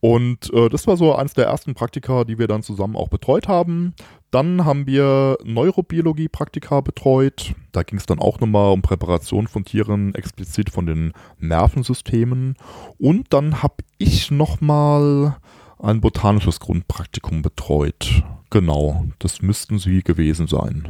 [0.04, 3.46] Und äh, das war so eines der ersten Praktika, die wir dann zusammen auch betreut
[3.46, 3.94] haben.
[4.32, 7.54] Dann haben wir Neurobiologie-Praktika betreut.
[7.70, 12.56] Da ging es dann auch nochmal um Präparation von Tieren, explizit von den Nervensystemen.
[12.98, 15.36] Und dann habe ich nochmal
[15.78, 18.24] ein botanisches Grundpraktikum betreut.
[18.50, 20.88] Genau, das müssten sie gewesen sein.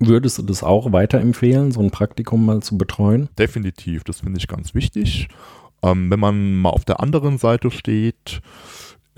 [0.00, 3.28] Würdest du das auch weiterempfehlen, so ein Praktikum mal zu betreuen?
[3.38, 5.28] Definitiv, das finde ich ganz wichtig.
[5.82, 8.40] Ähm, wenn man mal auf der anderen Seite steht,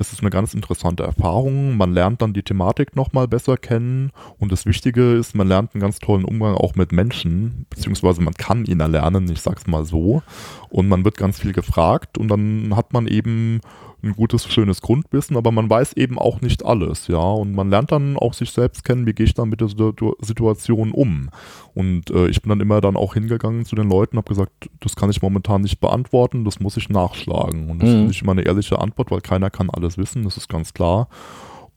[0.00, 1.76] ist es eine ganz interessante Erfahrung.
[1.76, 5.82] Man lernt dann die Thematik nochmal besser kennen und das Wichtige ist, man lernt einen
[5.82, 10.22] ganz tollen Umgang auch mit Menschen, beziehungsweise man kann ihn erlernen, ich sag's mal so.
[10.70, 13.60] Und man wird ganz viel gefragt und dann hat man eben
[14.02, 17.18] ein gutes, schönes Grundwissen, aber man weiß eben auch nicht alles, ja.
[17.18, 20.92] Und man lernt dann auch sich selbst kennen, wie gehe ich dann mit der Situation
[20.92, 21.30] um.
[21.74, 24.96] Und äh, ich bin dann immer dann auch hingegangen zu den Leuten, habe gesagt, das
[24.96, 27.70] kann ich momentan nicht beantworten, das muss ich nachschlagen.
[27.70, 27.94] Und das mhm.
[27.94, 31.08] finde ich immer eine ehrliche Antwort, weil keiner kann alles wissen, das ist ganz klar.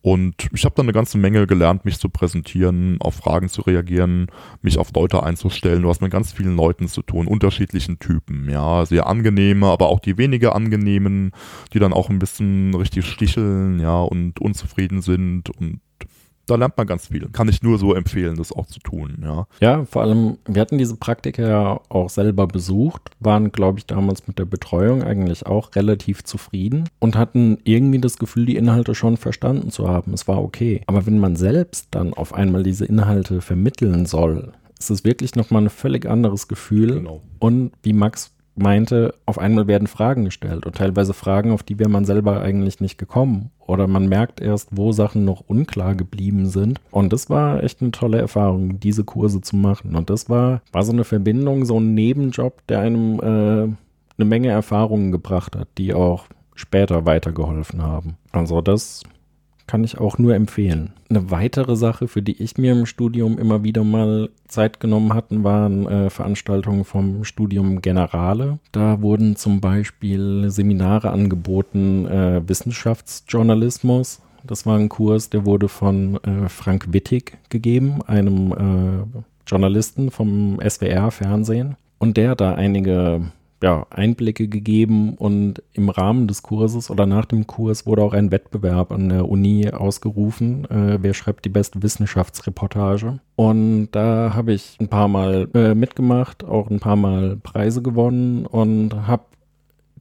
[0.04, 4.28] Und ich habe dann eine ganze Menge gelernt, mich zu präsentieren, auf Fragen zu reagieren,
[4.62, 5.82] mich auf Leute einzustellen.
[5.82, 10.02] Du hast mit ganz vielen Leuten zu tun, unterschiedlichen Typen, ja, sehr angenehme, aber auch
[10.02, 11.32] die weniger angenehmen,
[11.72, 15.80] die dann auch ein bisschen richtig sticheln, ja, und unzufrieden sind und
[16.46, 17.30] da lernt man ganz viel.
[17.32, 19.48] Kann ich nur so empfehlen, das auch zu tun, ja.
[19.60, 24.28] Ja, vor allem, wir hatten diese Praktika ja auch selber besucht, waren, glaube ich, damals
[24.28, 29.18] mit der Betreuung eigentlich auch relativ zufrieden und hatten irgendwie das Gefühl, die Inhalte schon
[29.18, 30.14] verstanden zu haben.
[30.14, 30.82] Es war okay.
[30.88, 35.64] Aber wenn man selbst dann auf einmal diese Inhalte vermitteln soll, ist es wirklich nochmal
[35.64, 36.96] ein völlig anderes Gefühl.
[36.96, 37.22] Genau.
[37.40, 41.90] Und wie Max meinte, auf einmal werden Fragen gestellt und teilweise Fragen, auf die wäre
[41.90, 43.52] man selber eigentlich nicht gekommen.
[43.66, 46.80] Oder man merkt erst, wo Sachen noch unklar geblieben sind.
[46.92, 49.96] Und das war echt eine tolle Erfahrung, diese Kurse zu machen.
[49.96, 53.76] Und das war, war so eine Verbindung, so ein Nebenjob, der einem äh,
[54.18, 58.18] eine Menge Erfahrungen gebracht hat, die auch später weitergeholfen haben.
[58.32, 59.04] Also das
[59.68, 60.94] kann ich auch nur empfehlen.
[61.10, 65.44] Eine weitere Sache, für die ich mir im Studium immer wieder mal Zeit genommen hatten,
[65.44, 68.60] waren äh, Veranstaltungen vom Studium Generale.
[68.72, 74.22] Da wurden zum Beispiel Seminare angeboten, äh, Wissenschaftsjournalismus.
[74.44, 80.60] Das war ein Kurs, der wurde von äh, Frank Wittig gegeben, einem äh, Journalisten vom
[80.68, 81.76] SWR Fernsehen.
[82.00, 83.22] Und der hat da einige
[83.64, 88.30] ja, Einblicke gegeben und im Rahmen des Kurses oder nach dem Kurs wurde auch ein
[88.30, 90.66] Wettbewerb an der Uni ausgerufen.
[90.66, 93.22] Äh, wer schreibt die beste Wissenschaftsreportage?
[93.38, 98.46] Und da habe ich ein paar Mal äh, mitgemacht, auch ein paar Mal Preise gewonnen
[98.46, 99.24] und habe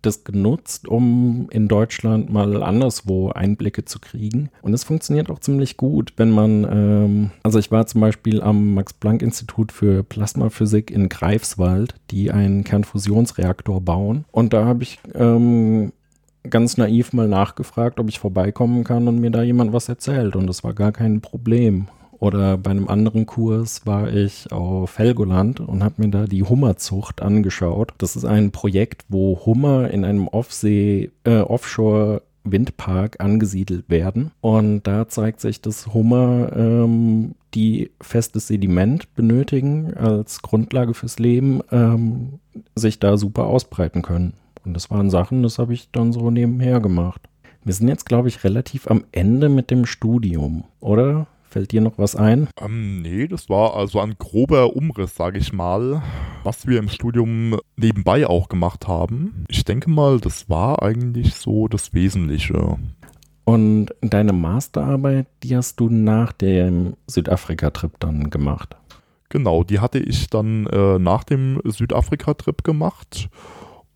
[0.02, 4.50] das genutzt, um in Deutschland mal anderswo Einblicke zu kriegen.
[4.62, 8.74] Und es funktioniert auch ziemlich gut, wenn man, ähm, also ich war zum Beispiel am
[8.74, 14.24] Max-Planck-Institut für Plasmaphysik in Greifswald, die einen Kernfusionsreaktor bauen.
[14.30, 15.92] Und da habe ich ähm,
[16.48, 20.36] ganz naiv mal nachgefragt, ob ich vorbeikommen kann und mir da jemand was erzählt.
[20.36, 21.88] Und das war gar kein Problem.
[22.22, 27.20] Oder bei einem anderen Kurs war ich auf Helgoland und habe mir da die Hummerzucht
[27.20, 27.94] angeschaut.
[27.98, 34.30] Das ist ein Projekt, wo Hummer in einem Offsee, äh, Offshore Windpark angesiedelt werden.
[34.40, 41.60] Und da zeigt sich, dass Hummer ähm, die festes Sediment benötigen als Grundlage fürs Leben,
[41.72, 42.34] ähm,
[42.76, 44.34] sich da super ausbreiten können.
[44.64, 47.20] Und das waren Sachen, das habe ich dann so nebenher gemacht.
[47.64, 51.26] Wir sind jetzt, glaube ich, relativ am Ende mit dem Studium, oder?
[51.52, 52.48] Fällt dir noch was ein?
[52.58, 56.02] Ähm, nee, das war also ein grober Umriss, sage ich mal,
[56.44, 59.44] was wir im Studium nebenbei auch gemacht haben.
[59.48, 62.78] Ich denke mal, das war eigentlich so das Wesentliche.
[63.44, 68.74] Und deine Masterarbeit, die hast du nach dem Südafrika-Trip dann gemacht?
[69.28, 73.28] Genau, die hatte ich dann äh, nach dem Südafrika-Trip gemacht.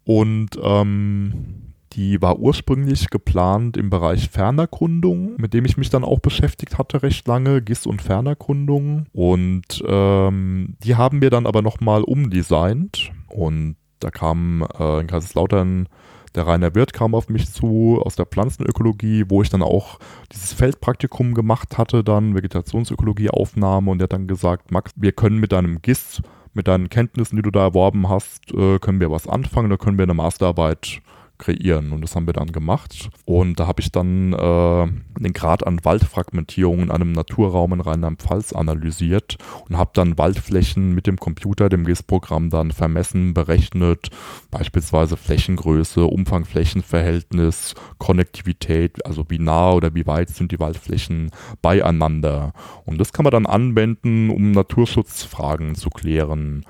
[0.04, 6.20] Und ähm, die war ursprünglich geplant im Bereich Fernerkundung, mit dem ich mich dann auch
[6.20, 9.06] beschäftigt hatte recht lange, GIS und Fernerkundung.
[9.12, 13.12] Und ähm, die haben wir dann aber nochmal umdesignt.
[13.28, 15.88] Und da kam äh, in Kaiserslautern
[16.36, 19.98] der Rainer Wirth kam auf mich zu aus der Pflanzenökologie, wo ich dann auch
[20.32, 25.52] dieses Feldpraktikum gemacht hatte, dann Vegetationsökologie-Aufnahme und der hat dann gesagt, Max, wir können mit
[25.52, 26.20] deinem GIS,
[26.52, 29.96] mit deinen Kenntnissen, die du da erworben hast, äh, können wir was anfangen, da können
[29.96, 31.00] wir eine Masterarbeit
[31.38, 31.92] kreieren.
[31.92, 33.10] Und das haben wir dann gemacht.
[33.24, 34.86] Und da habe ich dann äh,
[35.20, 39.36] den Grad an Waldfragmentierung in einem Naturraum in Rheinland-Pfalz analysiert
[39.68, 44.10] und habe dann Waldflächen mit dem Computer, dem GIS-Programm dann vermessen, berechnet,
[44.50, 51.30] beispielsweise Flächengröße, Umfang-Flächenverhältnis, Konnektivität, also wie nah oder wie weit sind die Waldflächen
[51.62, 52.52] beieinander.
[52.84, 56.64] Und das kann man dann anwenden, um Naturschutzfragen zu klären.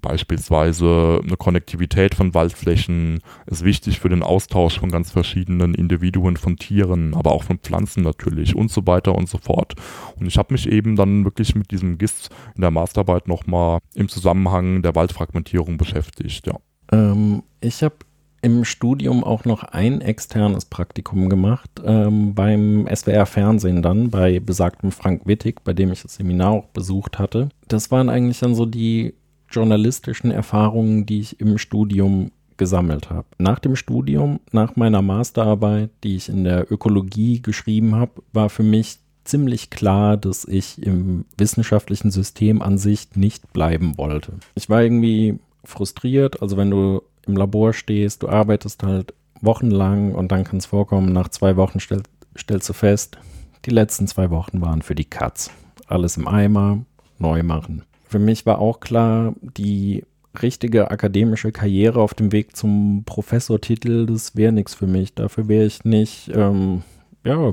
[0.00, 6.56] Beispielsweise eine Konnektivität von Waldflächen ist wichtig für den Austausch von ganz verschiedenen Individuen von
[6.56, 9.74] Tieren, aber auch von Pflanzen natürlich und so weiter und so fort.
[10.18, 14.08] Und ich habe mich eben dann wirklich mit diesem GIS in der Masterarbeit nochmal im
[14.08, 16.46] Zusammenhang der Waldfragmentierung beschäftigt.
[16.46, 16.56] Ja.
[16.92, 17.96] Ähm, ich habe
[18.42, 24.92] im Studium auch noch ein externes Praktikum gemacht, ähm, beim SWR Fernsehen dann, bei besagtem
[24.92, 27.48] Frank Wittig, bei dem ich das Seminar auch besucht hatte.
[27.66, 29.14] Das waren eigentlich dann so die
[29.50, 33.26] journalistischen Erfahrungen, die ich im Studium gesammelt habe.
[33.38, 38.62] Nach dem Studium, nach meiner Masterarbeit, die ich in der Ökologie geschrieben habe, war für
[38.62, 44.34] mich ziemlich klar, dass ich im wissenschaftlichen System an sich nicht bleiben wollte.
[44.54, 50.32] Ich war irgendwie frustriert, also wenn du im Labor stehst, du arbeitest halt wochenlang und
[50.32, 52.02] dann kann es vorkommen, nach zwei Wochen stell,
[52.38, 53.18] stellst du fest,
[53.64, 55.50] die letzten zwei Wochen waren für die Katz.
[55.88, 56.84] Alles im Eimer,
[57.18, 57.82] neu machen.
[58.16, 60.02] Für mich war auch klar, die
[60.40, 65.14] richtige akademische Karriere auf dem Weg zum Professortitel, das wäre nichts für mich.
[65.14, 66.80] Dafür wäre ich nicht, ähm,
[67.26, 67.52] ja,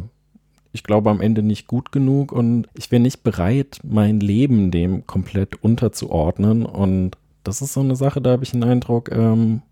[0.72, 5.06] ich glaube am Ende nicht gut genug und ich wäre nicht bereit, mein Leben dem
[5.06, 6.66] komplett unterzuordnen.
[6.66, 9.64] Und das ist so eine Sache, da habe ich den Eindruck, ähm,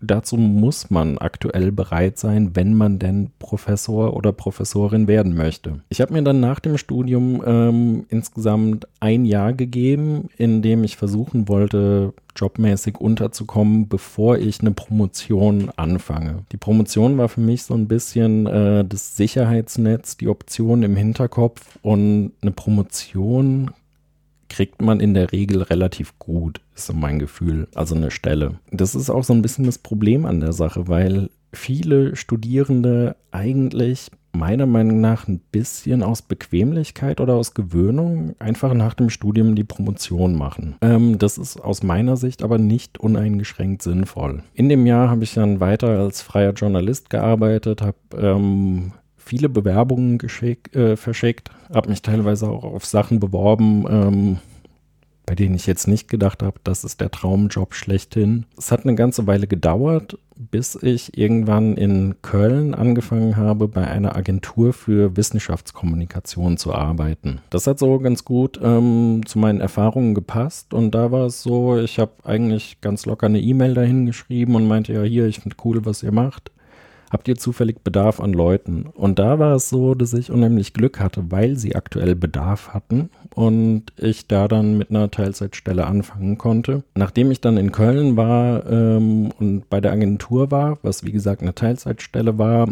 [0.00, 5.80] dazu muss man aktuell bereit sein, wenn man denn Professor oder Professorin werden möchte.
[5.88, 10.96] Ich habe mir dann nach dem Studium ähm, insgesamt ein Jahr gegeben, in dem ich
[10.96, 16.44] versuchen wollte, jobmäßig unterzukommen, bevor ich eine Promotion anfange.
[16.52, 21.78] Die Promotion war für mich so ein bisschen äh, das Sicherheitsnetz, die Option im Hinterkopf
[21.82, 23.70] und eine Promotion
[24.50, 27.68] kriegt man in der Regel relativ gut, ist so mein Gefühl.
[27.74, 28.58] Also eine Stelle.
[28.70, 34.10] Das ist auch so ein bisschen das Problem an der Sache, weil viele Studierende eigentlich
[34.32, 39.64] meiner Meinung nach ein bisschen aus Bequemlichkeit oder aus Gewöhnung einfach nach dem Studium die
[39.64, 40.76] Promotion machen.
[40.82, 44.42] Ähm, das ist aus meiner Sicht aber nicht uneingeschränkt sinnvoll.
[44.54, 48.92] In dem Jahr habe ich dann weiter als freier Journalist gearbeitet, habe ähm,
[49.30, 54.38] viele Bewerbungen geschick, äh, verschickt, habe mich teilweise auch auf Sachen beworben, ähm,
[55.24, 58.44] bei denen ich jetzt nicht gedacht habe, das ist der Traumjob schlechthin.
[58.58, 64.16] Es hat eine ganze Weile gedauert, bis ich irgendwann in Köln angefangen habe, bei einer
[64.16, 67.38] Agentur für Wissenschaftskommunikation zu arbeiten.
[67.50, 71.78] Das hat so ganz gut ähm, zu meinen Erfahrungen gepasst und da war es so,
[71.78, 75.56] ich habe eigentlich ganz locker eine E-Mail dahin geschrieben und meinte, ja hier, ich finde
[75.64, 76.50] cool, was ihr macht
[77.10, 78.86] habt ihr zufällig Bedarf an Leuten?
[78.86, 83.10] Und da war es so, dass ich unheimlich Glück hatte, weil sie aktuell Bedarf hatten
[83.34, 86.84] und ich da dann mit einer Teilzeitstelle anfangen konnte.
[86.94, 91.42] Nachdem ich dann in Köln war ähm, und bei der Agentur war, was wie gesagt
[91.42, 92.68] eine Teilzeitstelle war,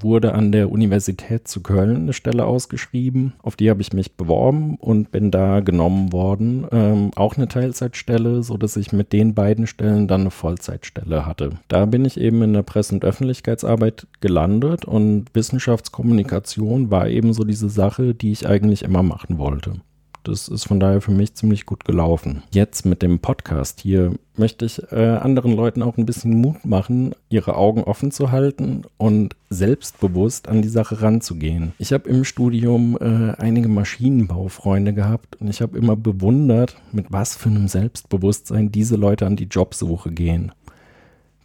[0.00, 3.34] wurde an der Universität zu Köln eine Stelle ausgeschrieben.
[3.42, 6.66] Auf die habe ich mich beworben und bin da genommen worden.
[6.70, 11.50] Ähm, auch eine Teilzeitstelle, sodass ich mit den beiden Stellen dann eine Vollzeitstelle hatte.
[11.68, 17.44] Da bin ich eben in der Presse- und Öffentlichkeitsarbeit gelandet und Wissenschaftskommunikation war eben so
[17.44, 19.80] diese Sache, die ich eigentlich immer machen wollte.
[20.28, 22.42] Das ist von daher für mich ziemlich gut gelaufen.
[22.50, 27.14] Jetzt mit dem Podcast hier möchte ich äh, anderen Leuten auch ein bisschen Mut machen,
[27.30, 31.72] ihre Augen offen zu halten und selbstbewusst an die Sache ranzugehen.
[31.78, 37.34] Ich habe im Studium äh, einige Maschinenbaufreunde gehabt und ich habe immer bewundert, mit was
[37.34, 40.52] für einem Selbstbewusstsein diese Leute an die Jobsuche gehen.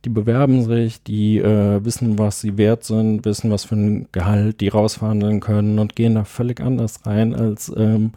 [0.04, 4.60] Die bewerben sich, die äh, wissen, was sie wert sind, wissen, was für ein Gehalt
[4.60, 8.12] die rausverhandeln können und gehen da völlig anders rein als ähm,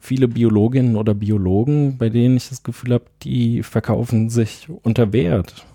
[0.00, 5.66] viele Biologinnen oder Biologen, bei denen ich das Gefühl habe, die verkaufen sich unter Wert,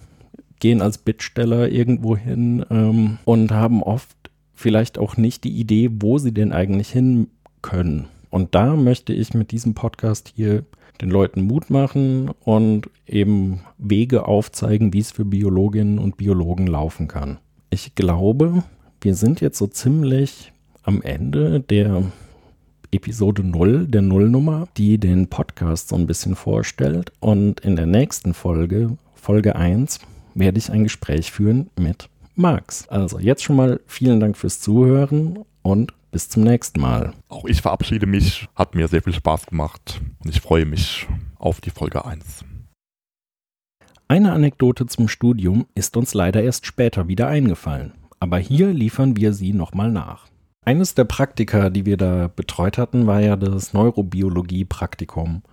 [0.60, 4.18] gehen als Bittsteller irgendwo hin ähm, und haben oft
[4.54, 7.28] vielleicht auch nicht die Idee, wo sie denn eigentlich hin
[7.62, 8.08] können.
[8.30, 10.66] Und da möchte ich mit diesem Podcast hier
[11.02, 17.08] den Leuten Mut machen und eben Wege aufzeigen, wie es für Biologinnen und Biologen laufen
[17.08, 17.38] kann.
[17.70, 18.64] Ich glaube,
[19.02, 20.52] wir sind jetzt so ziemlich
[20.84, 22.04] am Ende der
[22.92, 27.12] Episode 0 der Nullnummer, die den Podcast so ein bisschen vorstellt.
[27.20, 30.00] Und in der nächsten Folge, Folge 1,
[30.34, 32.88] werde ich ein Gespräch führen mit Max.
[32.90, 37.14] Also jetzt schon mal vielen Dank fürs Zuhören und bis zum nächsten Mal.
[37.28, 41.62] Auch ich verabschiede mich, hat mir sehr viel Spaß gemacht und ich freue mich auf
[41.62, 42.46] die Folge 1.
[44.08, 49.34] Eine Anekdote zum Studium ist uns leider erst später wieder eingefallen, aber hier liefern wir
[49.34, 50.28] sie nochmal nach.
[50.66, 55.44] Eines der Praktika, die wir da betreut hatten, war ja das Neurobiologie-Praktikum.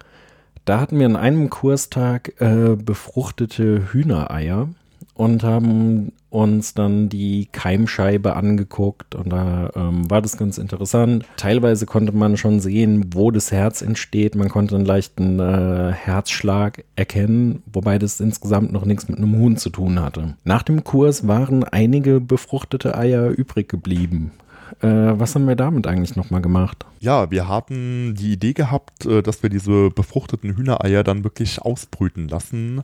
[0.65, 4.71] Da hatten wir in einem Kurstag äh, befruchtete Hühnereier
[5.13, 11.27] und haben uns dann die Keimscheibe angeguckt und da ähm, war das ganz interessant.
[11.37, 14.35] Teilweise konnte man schon sehen, wo das Herz entsteht.
[14.35, 19.59] Man konnte einen leichten äh, Herzschlag erkennen, wobei das insgesamt noch nichts mit einem Huhn
[19.59, 20.37] zu tun hatte.
[20.45, 24.33] Nach dem Kurs waren einige befruchtete Eier übrig geblieben.
[24.81, 26.87] Äh, was haben wir damit eigentlich nochmal gemacht?
[27.01, 32.29] Ja, wir hatten die Idee gehabt, äh, dass wir diese befruchteten Hühnereier dann wirklich ausbrüten
[32.29, 32.83] lassen.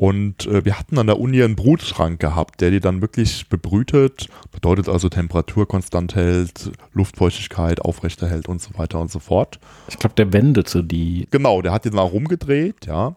[0.00, 4.28] Und äh, wir hatten an der Uni einen Brutschrank gehabt, der die dann wirklich bebrütet,
[4.50, 9.60] bedeutet also Temperatur konstant hält, Luftfeuchtigkeit aufrechterhält und so weiter und so fort.
[9.88, 11.28] Ich glaube, der wendete die.
[11.30, 13.14] Genau, der hat die dann auch rumgedreht, ja.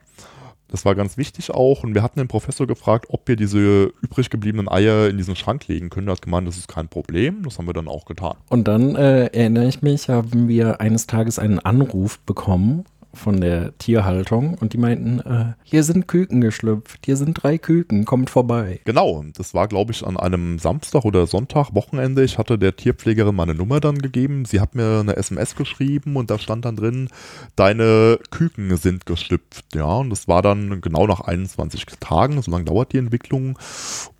[0.74, 1.84] Das war ganz wichtig auch.
[1.84, 5.68] Und wir hatten den Professor gefragt, ob wir diese übrig gebliebenen Eier in diesen Schrank
[5.68, 6.08] legen können.
[6.08, 7.44] Er hat gemeint, das ist kein Problem.
[7.44, 8.38] Das haben wir dann auch getan.
[8.50, 13.78] Und dann äh, erinnere ich mich, haben wir eines Tages einen Anruf bekommen von der
[13.78, 18.82] Tierhaltung und die meinten, äh, hier sind Küken geschlüpft, hier sind drei Küken, kommt vorbei.
[18.86, 22.24] Genau, das war glaube ich an einem Samstag oder Sonntag, Wochenende.
[22.24, 24.46] Ich hatte der Tierpflegerin meine Nummer dann gegeben.
[24.46, 27.10] Sie hat mir eine SMS geschrieben und da stand dann drin,
[27.56, 29.76] deine Küken sind geschlüpft.
[29.76, 33.58] Ja, und das war dann genau nach 21 Tagen, so lange dauert die Entwicklung.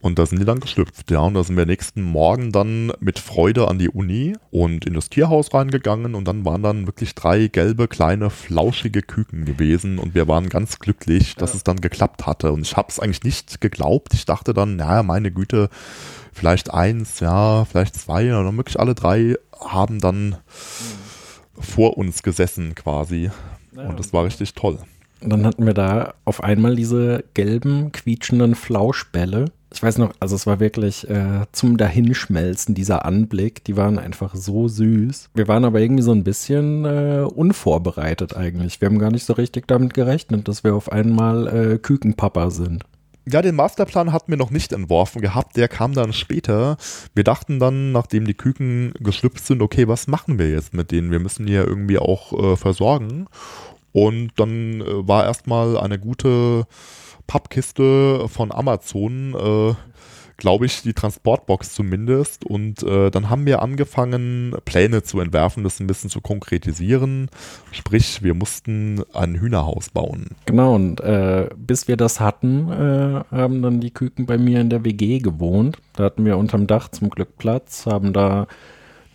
[0.04, 1.20] Und da sind die dann geschlüpft, ja.
[1.20, 5.10] Und da sind wir nächsten Morgen dann mit Freude an die Uni und in das
[5.10, 10.28] Tierhaus reingegangen und dann waren dann wirklich drei gelbe, kleine, flauschige Küken gewesen und wir
[10.28, 11.56] waren ganz glücklich, dass ja.
[11.56, 12.52] es dann geklappt hatte.
[12.52, 14.14] Und ich habe es eigentlich nicht geglaubt.
[14.14, 15.70] Ich dachte dann, naja, meine Güte,
[16.34, 20.36] vielleicht eins, ja, vielleicht zwei oder wirklich alle drei haben dann mhm.
[21.62, 23.32] vor uns gesessen quasi.
[23.74, 23.84] Ja.
[23.84, 24.80] Und das war richtig toll.
[25.22, 30.36] Und dann hatten wir da auf einmal diese gelben, quietschenden Flauschbälle ich weiß noch, also
[30.36, 33.64] es war wirklich äh, zum Dahinschmelzen, dieser Anblick.
[33.64, 35.30] Die waren einfach so süß.
[35.34, 38.80] Wir waren aber irgendwie so ein bisschen äh, unvorbereitet eigentlich.
[38.80, 42.84] Wir haben gar nicht so richtig damit gerechnet, dass wir auf einmal äh, Kükenpapa sind.
[43.26, 46.76] Ja, den Masterplan hatten wir noch nicht entworfen gehabt, der kam dann später.
[47.16, 51.10] Wir dachten dann, nachdem die Küken geschlüpft sind, okay, was machen wir jetzt mit denen?
[51.10, 53.28] Wir müssen die ja irgendwie auch äh, versorgen.
[53.94, 56.66] Und dann äh, war erstmal eine gute
[57.28, 59.74] Pappkiste von Amazon, äh,
[60.38, 62.46] glaube ich, die Transportbox zumindest.
[62.46, 67.30] Und äh, dann haben wir angefangen, Pläne zu entwerfen, das ein bisschen zu konkretisieren.
[67.72, 70.32] Sprich, wir mussten ein Hühnerhaus bauen.
[70.46, 74.70] Genau, und äh, bis wir das hatten, äh, haben dann die Küken bei mir in
[74.70, 75.78] der WG gewohnt.
[75.94, 78.48] Da hatten wir unterm Dach zum Glück Platz, haben da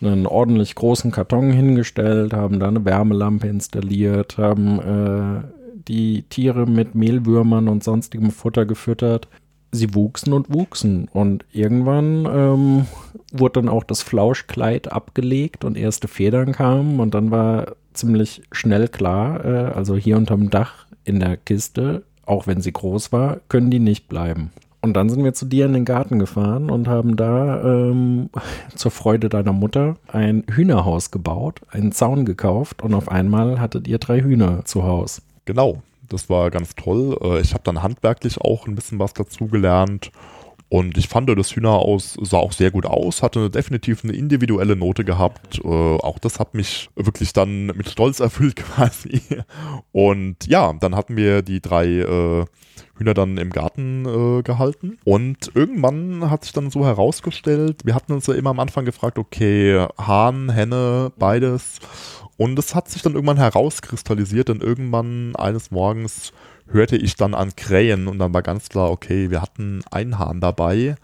[0.01, 6.95] einen ordentlich großen Karton hingestellt, haben da eine Wärmelampe installiert, haben äh, die Tiere mit
[6.95, 9.27] Mehlwürmern und sonstigem Futter gefüttert.
[9.71, 12.85] Sie wuchsen und wuchsen und irgendwann ähm,
[13.31, 18.87] wurde dann auch das Flauschkleid abgelegt und erste Federn kamen und dann war ziemlich schnell
[18.87, 23.69] klar, äh, also hier unterm Dach in der Kiste, auch wenn sie groß war, können
[23.69, 24.51] die nicht bleiben.
[24.81, 28.29] Und dann sind wir zu dir in den Garten gefahren und haben da ähm,
[28.75, 33.97] zur Freude deiner Mutter ein Hühnerhaus gebaut, einen Zaun gekauft und auf einmal hattet ihr
[33.97, 35.21] drei Hühner zu Hause.
[35.49, 37.17] Genau, das war ganz toll.
[37.23, 40.11] Äh, ich habe dann handwerklich auch ein bisschen was dazu gelernt.
[40.69, 45.03] Und ich fand, das Hühnerhaus sah auch sehr gut aus, hatte definitiv eine individuelle Note
[45.03, 45.59] gehabt.
[45.63, 49.21] Äh, auch das hat mich wirklich dann mit Stolz erfüllt quasi.
[49.91, 52.45] Und ja, dann hatten wir die drei äh,
[52.99, 54.97] Hühner dann im Garten äh, gehalten.
[55.05, 59.17] Und irgendwann hat sich dann so herausgestellt, wir hatten uns ja immer am Anfang gefragt,
[59.17, 61.79] okay, Hahn, Henne, beides.
[62.37, 66.31] Und es hat sich dann irgendwann herauskristallisiert, denn irgendwann eines Morgens
[66.71, 70.39] hörte ich dann an Krähen und dann war ganz klar, okay, wir hatten einen Hahn
[70.39, 70.95] dabei.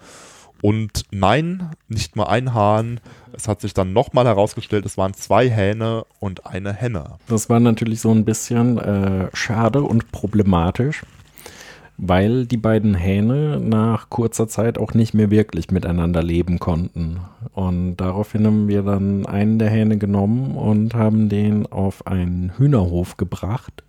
[0.61, 2.99] Und nein, nicht mal ein Hahn.
[3.33, 7.17] Es hat sich dann nochmal herausgestellt, es waren zwei Hähne und eine Henne.
[7.27, 11.03] Das war natürlich so ein bisschen äh, schade und problematisch
[11.97, 17.19] weil die beiden Hähne nach kurzer Zeit auch nicht mehr wirklich miteinander leben konnten.
[17.53, 23.17] Und daraufhin haben wir dann einen der Hähne genommen und haben den auf einen Hühnerhof
[23.17, 23.83] gebracht.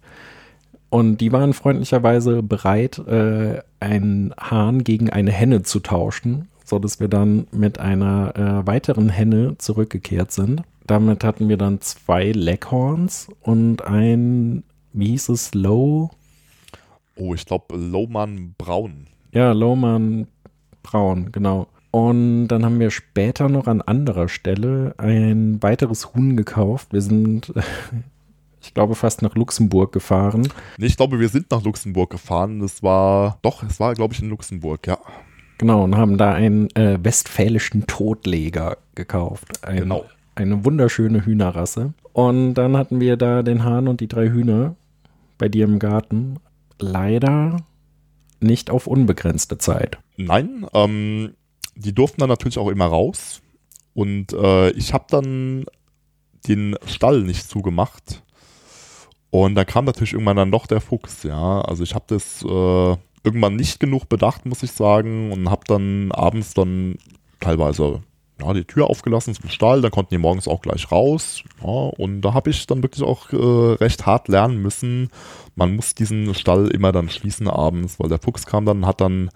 [0.89, 7.09] Und die waren freundlicherweise bereit, äh, einen Hahn gegen eine Henne zu tauschen, sodass wir
[7.09, 10.63] dann mit einer äh, weiteren Henne zurückgekehrt sind.
[10.87, 14.63] Damit hatten wir dann zwei Leghorns und ein,
[14.93, 16.11] wie hieß es, Low
[17.19, 19.07] Oh, ich glaube Lohmann Braun.
[19.33, 20.27] Ja, Lohmann
[20.83, 21.67] Braun, genau.
[21.91, 26.93] Und dann haben wir später noch an anderer Stelle ein weiteres Huhn gekauft.
[26.93, 27.55] Wir sind,
[28.67, 30.49] ich glaube, fast nach Luxemburg gefahren.
[30.79, 32.61] Nee, ich glaube, wir sind nach Luxemburg gefahren.
[32.61, 34.99] Das war, doch, es war, glaube ich, in Luxemburg, ja.
[35.59, 39.65] Genau, und haben da einen äh, westfälischen Totleger gekauft.
[39.65, 40.05] Ein, genau.
[40.35, 41.95] Eine wunderschöne Hühnerrasse.
[42.13, 44.75] Und dann hatten wir da den Hahn und die drei Hühner
[45.39, 46.39] bei dir im Garten
[46.79, 47.59] leider
[48.41, 49.99] nicht auf unbegrenzte Zeit.
[50.17, 51.35] Nein, ähm,
[51.75, 53.41] die durften dann natürlich auch immer raus.
[53.95, 55.65] Und äh, ich habe dann
[56.49, 58.23] den Stall nicht zugemacht.
[59.45, 61.61] Und da kam natürlich irgendwann dann doch der Fuchs, ja.
[61.61, 65.31] Also ich habe das äh, irgendwann nicht genug bedacht, muss ich sagen.
[65.31, 66.97] Und habe dann abends dann
[67.41, 68.01] teilweise
[68.41, 71.43] ja, die Tür aufgelassen zum Stall, dann konnten die morgens auch gleich raus.
[71.63, 75.11] Ja, und da habe ich dann wirklich auch äh, recht hart lernen müssen.
[75.55, 79.31] Man muss diesen Stall immer dann schließen abends, weil der Fuchs kam dann, hat dann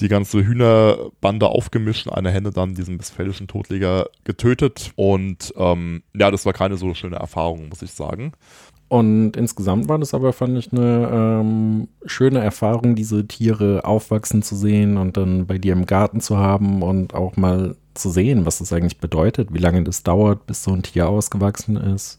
[0.00, 4.92] die ganze Hühnerbande aufgemischt, eine Henne dann diesen westfälischen Totleger getötet.
[4.96, 8.32] Und ähm, ja, das war keine so schöne Erfahrung, muss ich sagen.
[8.92, 14.54] Und insgesamt war das aber, fand ich, eine ähm, schöne Erfahrung, diese Tiere aufwachsen zu
[14.54, 18.58] sehen und dann bei dir im Garten zu haben und auch mal zu sehen, was
[18.58, 22.18] das eigentlich bedeutet, wie lange das dauert, bis so ein Tier ausgewachsen ist,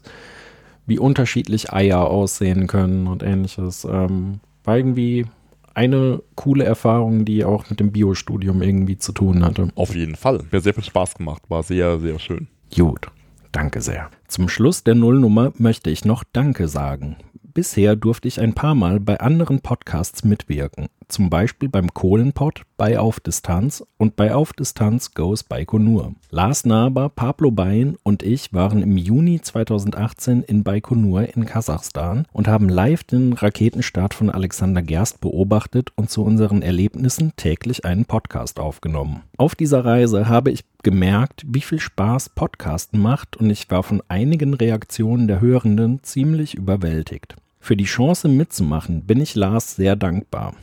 [0.84, 3.84] wie unterschiedlich Eier aussehen können und ähnliches.
[3.88, 5.26] Ähm, war irgendwie
[5.74, 9.68] eine coole Erfahrung, die auch mit dem Biostudium irgendwie zu tun hatte.
[9.76, 10.40] Auf jeden Fall.
[10.50, 11.44] Mir sehr viel Spaß gemacht.
[11.46, 12.48] War sehr, sehr schön.
[12.74, 13.12] Gut.
[13.54, 14.10] Danke sehr.
[14.26, 17.16] Zum Schluss der Nullnummer möchte ich noch Danke sagen.
[17.54, 20.88] Bisher durfte ich ein paar Mal bei anderen Podcasts mitwirken.
[21.08, 26.14] Zum Beispiel beim Kohlenpott, bei Auf Distanz und bei Auf Distanz Goes Baikonur.
[26.30, 32.48] Lars Naber, Pablo Bein und ich waren im Juni 2018 in Baikonur in Kasachstan und
[32.48, 38.58] haben live den Raketenstart von Alexander Gerst beobachtet und zu unseren Erlebnissen täglich einen Podcast
[38.58, 39.22] aufgenommen.
[39.36, 44.02] Auf dieser Reise habe ich gemerkt, wie viel Spaß Podcasten macht und ich war von
[44.08, 47.36] einigen Reaktionen der Hörenden ziemlich überwältigt.
[47.60, 50.54] Für die Chance mitzumachen bin ich Lars sehr dankbar.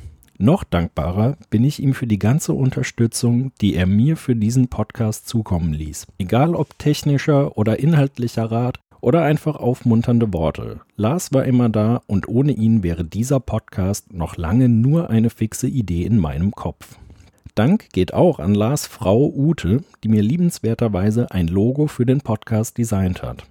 [0.42, 5.28] Noch dankbarer bin ich ihm für die ganze Unterstützung, die er mir für diesen Podcast
[5.28, 6.08] zukommen ließ.
[6.18, 10.80] Egal ob technischer oder inhaltlicher Rat oder einfach aufmunternde Worte.
[10.96, 15.68] Lars war immer da und ohne ihn wäre dieser Podcast noch lange nur eine fixe
[15.68, 16.98] Idee in meinem Kopf.
[17.54, 22.80] Dank geht auch an Lars Frau Ute, die mir liebenswerterweise ein Logo für den Podcast
[22.80, 23.44] designt hat.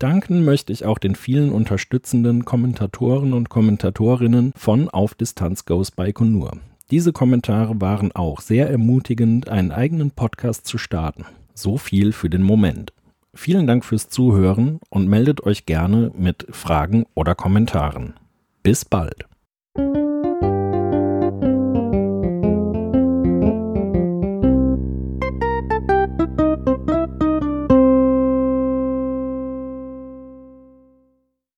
[0.00, 6.52] Danken möchte ich auch den vielen unterstützenden Kommentatoren und Kommentatorinnen von Auf Distanz Goes Baikonur.
[6.90, 11.26] Diese Kommentare waren auch sehr ermutigend, einen eigenen Podcast zu starten.
[11.54, 12.94] So viel für den Moment.
[13.34, 18.14] Vielen Dank fürs Zuhören und meldet euch gerne mit Fragen oder Kommentaren.
[18.62, 19.26] Bis bald.